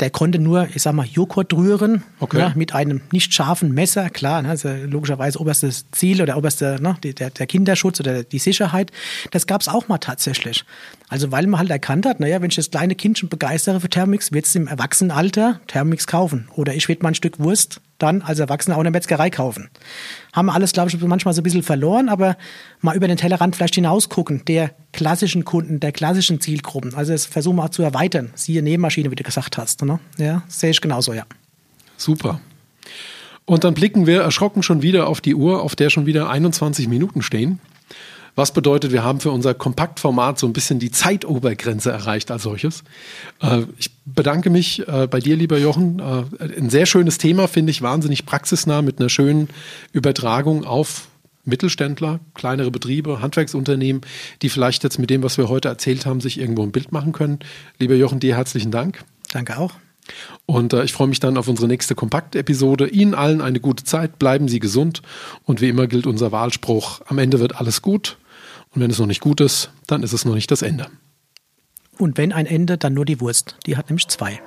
Der 0.00 0.10
konnte 0.10 0.38
nur, 0.38 0.68
ich 0.74 0.82
sag 0.82 0.94
mal, 0.94 1.06
Joghurt 1.06 1.52
rühren 1.52 2.02
okay. 2.18 2.38
ja, 2.38 2.52
mit 2.56 2.74
einem 2.74 3.02
nicht 3.12 3.32
scharfen 3.34 3.72
Messer. 3.72 4.10
Klar, 4.10 4.42
ne, 4.42 4.48
also 4.48 4.68
logischerweise 4.68 5.38
oberstes 5.38 5.86
Ziel 5.92 6.22
oder 6.22 6.36
oberste, 6.36 6.78
ne, 6.80 6.96
der, 7.02 7.30
der 7.30 7.46
Kinderschutz 7.46 8.00
oder 8.00 8.24
die 8.24 8.38
Sicherheit. 8.38 8.90
Das 9.30 9.46
gab 9.46 9.60
es 9.60 9.68
auch 9.68 9.88
mal 9.88 9.98
tatsächlich. 9.98 10.64
Also 11.08 11.30
weil 11.30 11.46
man 11.46 11.60
halt 11.60 11.70
erkannt 11.70 12.06
hat, 12.06 12.20
naja, 12.20 12.40
wenn 12.40 12.50
ich 12.50 12.56
das 12.56 12.70
kleine 12.70 12.94
Kind 12.94 13.18
schon 13.18 13.28
begeistere 13.28 13.80
für 13.80 13.88
Thermix, 13.88 14.32
wird 14.32 14.46
es 14.46 14.54
im 14.54 14.66
Erwachsenenalter 14.66 15.60
Thermix 15.66 16.06
kaufen. 16.06 16.48
Oder 16.54 16.74
ich 16.74 16.88
werde 16.88 17.02
mal 17.02 17.10
ein 17.10 17.14
Stück 17.14 17.38
Wurst 17.38 17.80
dann 18.02 18.22
als 18.22 18.38
Erwachsener 18.38 18.76
auch 18.76 18.80
in 18.80 18.84
der 18.84 18.92
Metzgerei 18.92 19.30
kaufen. 19.30 19.70
Haben 20.32 20.46
wir 20.46 20.54
alles, 20.54 20.72
glaube 20.72 20.90
ich, 20.90 21.00
manchmal 21.00 21.34
so 21.34 21.40
ein 21.40 21.44
bisschen 21.44 21.62
verloren, 21.62 22.08
aber 22.08 22.36
mal 22.80 22.96
über 22.96 23.08
den 23.08 23.16
Tellerrand 23.16 23.56
vielleicht 23.56 23.74
hinaus 23.74 24.08
gucken, 24.08 24.44
der 24.46 24.72
klassischen 24.92 25.44
Kunden, 25.44 25.80
der 25.80 25.92
klassischen 25.92 26.40
Zielgruppen. 26.40 26.94
Also 26.94 27.12
das 27.12 27.26
versuchen 27.26 27.56
wir 27.56 27.64
auch 27.64 27.70
zu 27.70 27.82
erweitern. 27.82 28.30
Siehe 28.34 28.62
Nebenmaschine, 28.62 29.10
wie 29.10 29.16
du 29.16 29.22
gesagt 29.22 29.58
hast. 29.58 29.82
Ne? 29.82 30.00
Ja, 30.18 30.42
sehe 30.48 30.70
ich 30.70 30.80
genauso, 30.80 31.12
ja. 31.12 31.24
Super. 31.96 32.40
Und 33.44 33.64
dann 33.64 33.74
blicken 33.74 34.06
wir 34.06 34.20
erschrocken 34.20 34.62
schon 34.62 34.82
wieder 34.82 35.08
auf 35.08 35.20
die 35.20 35.34
Uhr, 35.34 35.62
auf 35.62 35.76
der 35.76 35.90
schon 35.90 36.06
wieder 36.06 36.28
21 36.28 36.88
Minuten 36.88 37.22
stehen. 37.22 37.58
Was 38.34 38.52
bedeutet, 38.52 38.92
wir 38.92 39.04
haben 39.04 39.20
für 39.20 39.30
unser 39.30 39.52
Kompaktformat 39.52 40.38
so 40.38 40.46
ein 40.46 40.54
bisschen 40.54 40.78
die 40.78 40.90
Zeitobergrenze 40.90 41.90
erreicht 41.90 42.30
als 42.30 42.44
solches. 42.44 42.82
Äh, 43.40 43.62
ich 43.78 43.90
bedanke 44.06 44.48
mich 44.48 44.86
äh, 44.88 45.06
bei 45.06 45.20
dir, 45.20 45.36
lieber 45.36 45.58
Jochen. 45.58 45.98
Äh, 45.98 46.58
ein 46.58 46.70
sehr 46.70 46.86
schönes 46.86 47.18
Thema, 47.18 47.46
finde 47.46 47.70
ich, 47.70 47.82
wahnsinnig 47.82 48.24
praxisnah 48.24 48.80
mit 48.80 49.00
einer 49.00 49.10
schönen 49.10 49.48
Übertragung 49.92 50.64
auf 50.64 51.08
Mittelständler, 51.44 52.20
kleinere 52.34 52.70
Betriebe, 52.70 53.20
Handwerksunternehmen, 53.20 54.02
die 54.42 54.48
vielleicht 54.48 54.84
jetzt 54.84 54.98
mit 54.98 55.10
dem, 55.10 55.22
was 55.22 55.38
wir 55.38 55.48
heute 55.48 55.68
erzählt 55.68 56.06
haben, 56.06 56.20
sich 56.20 56.38
irgendwo 56.38 56.62
ein 56.62 56.72
Bild 56.72 56.92
machen 56.92 57.12
können. 57.12 57.40
Lieber 57.78 57.96
Jochen, 57.96 58.20
dir 58.20 58.36
herzlichen 58.36 58.70
Dank. 58.70 59.04
Danke 59.32 59.58
auch. 59.58 59.74
Und 60.46 60.72
äh, 60.72 60.84
ich 60.84 60.92
freue 60.92 61.08
mich 61.08 61.20
dann 61.20 61.36
auf 61.36 61.48
unsere 61.48 61.68
nächste 61.68 61.94
Kompakt-Episode. 61.94 62.88
Ihnen 62.88 63.14
allen 63.14 63.40
eine 63.40 63.60
gute 63.60 63.84
Zeit, 63.84 64.18
bleiben 64.18 64.48
Sie 64.48 64.58
gesund. 64.58 65.02
Und 65.44 65.60
wie 65.60 65.68
immer 65.68 65.86
gilt 65.86 66.06
unser 66.06 66.32
Wahlspruch, 66.32 67.02
am 67.06 67.18
Ende 67.18 67.40
wird 67.40 67.56
alles 67.56 67.82
gut. 67.82 68.16
Und 68.74 68.80
wenn 68.80 68.90
es 68.90 68.98
noch 68.98 69.06
nicht 69.06 69.20
gut 69.20 69.40
ist, 69.40 69.70
dann 69.86 70.02
ist 70.02 70.12
es 70.12 70.24
noch 70.24 70.34
nicht 70.34 70.50
das 70.50 70.62
Ende. 70.62 70.86
Und 71.98 72.16
wenn 72.16 72.32
ein 72.32 72.46
Ende, 72.46 72.78
dann 72.78 72.94
nur 72.94 73.04
die 73.04 73.20
Wurst. 73.20 73.56
Die 73.66 73.76
hat 73.76 73.90
nämlich 73.90 74.08
zwei. 74.08 74.40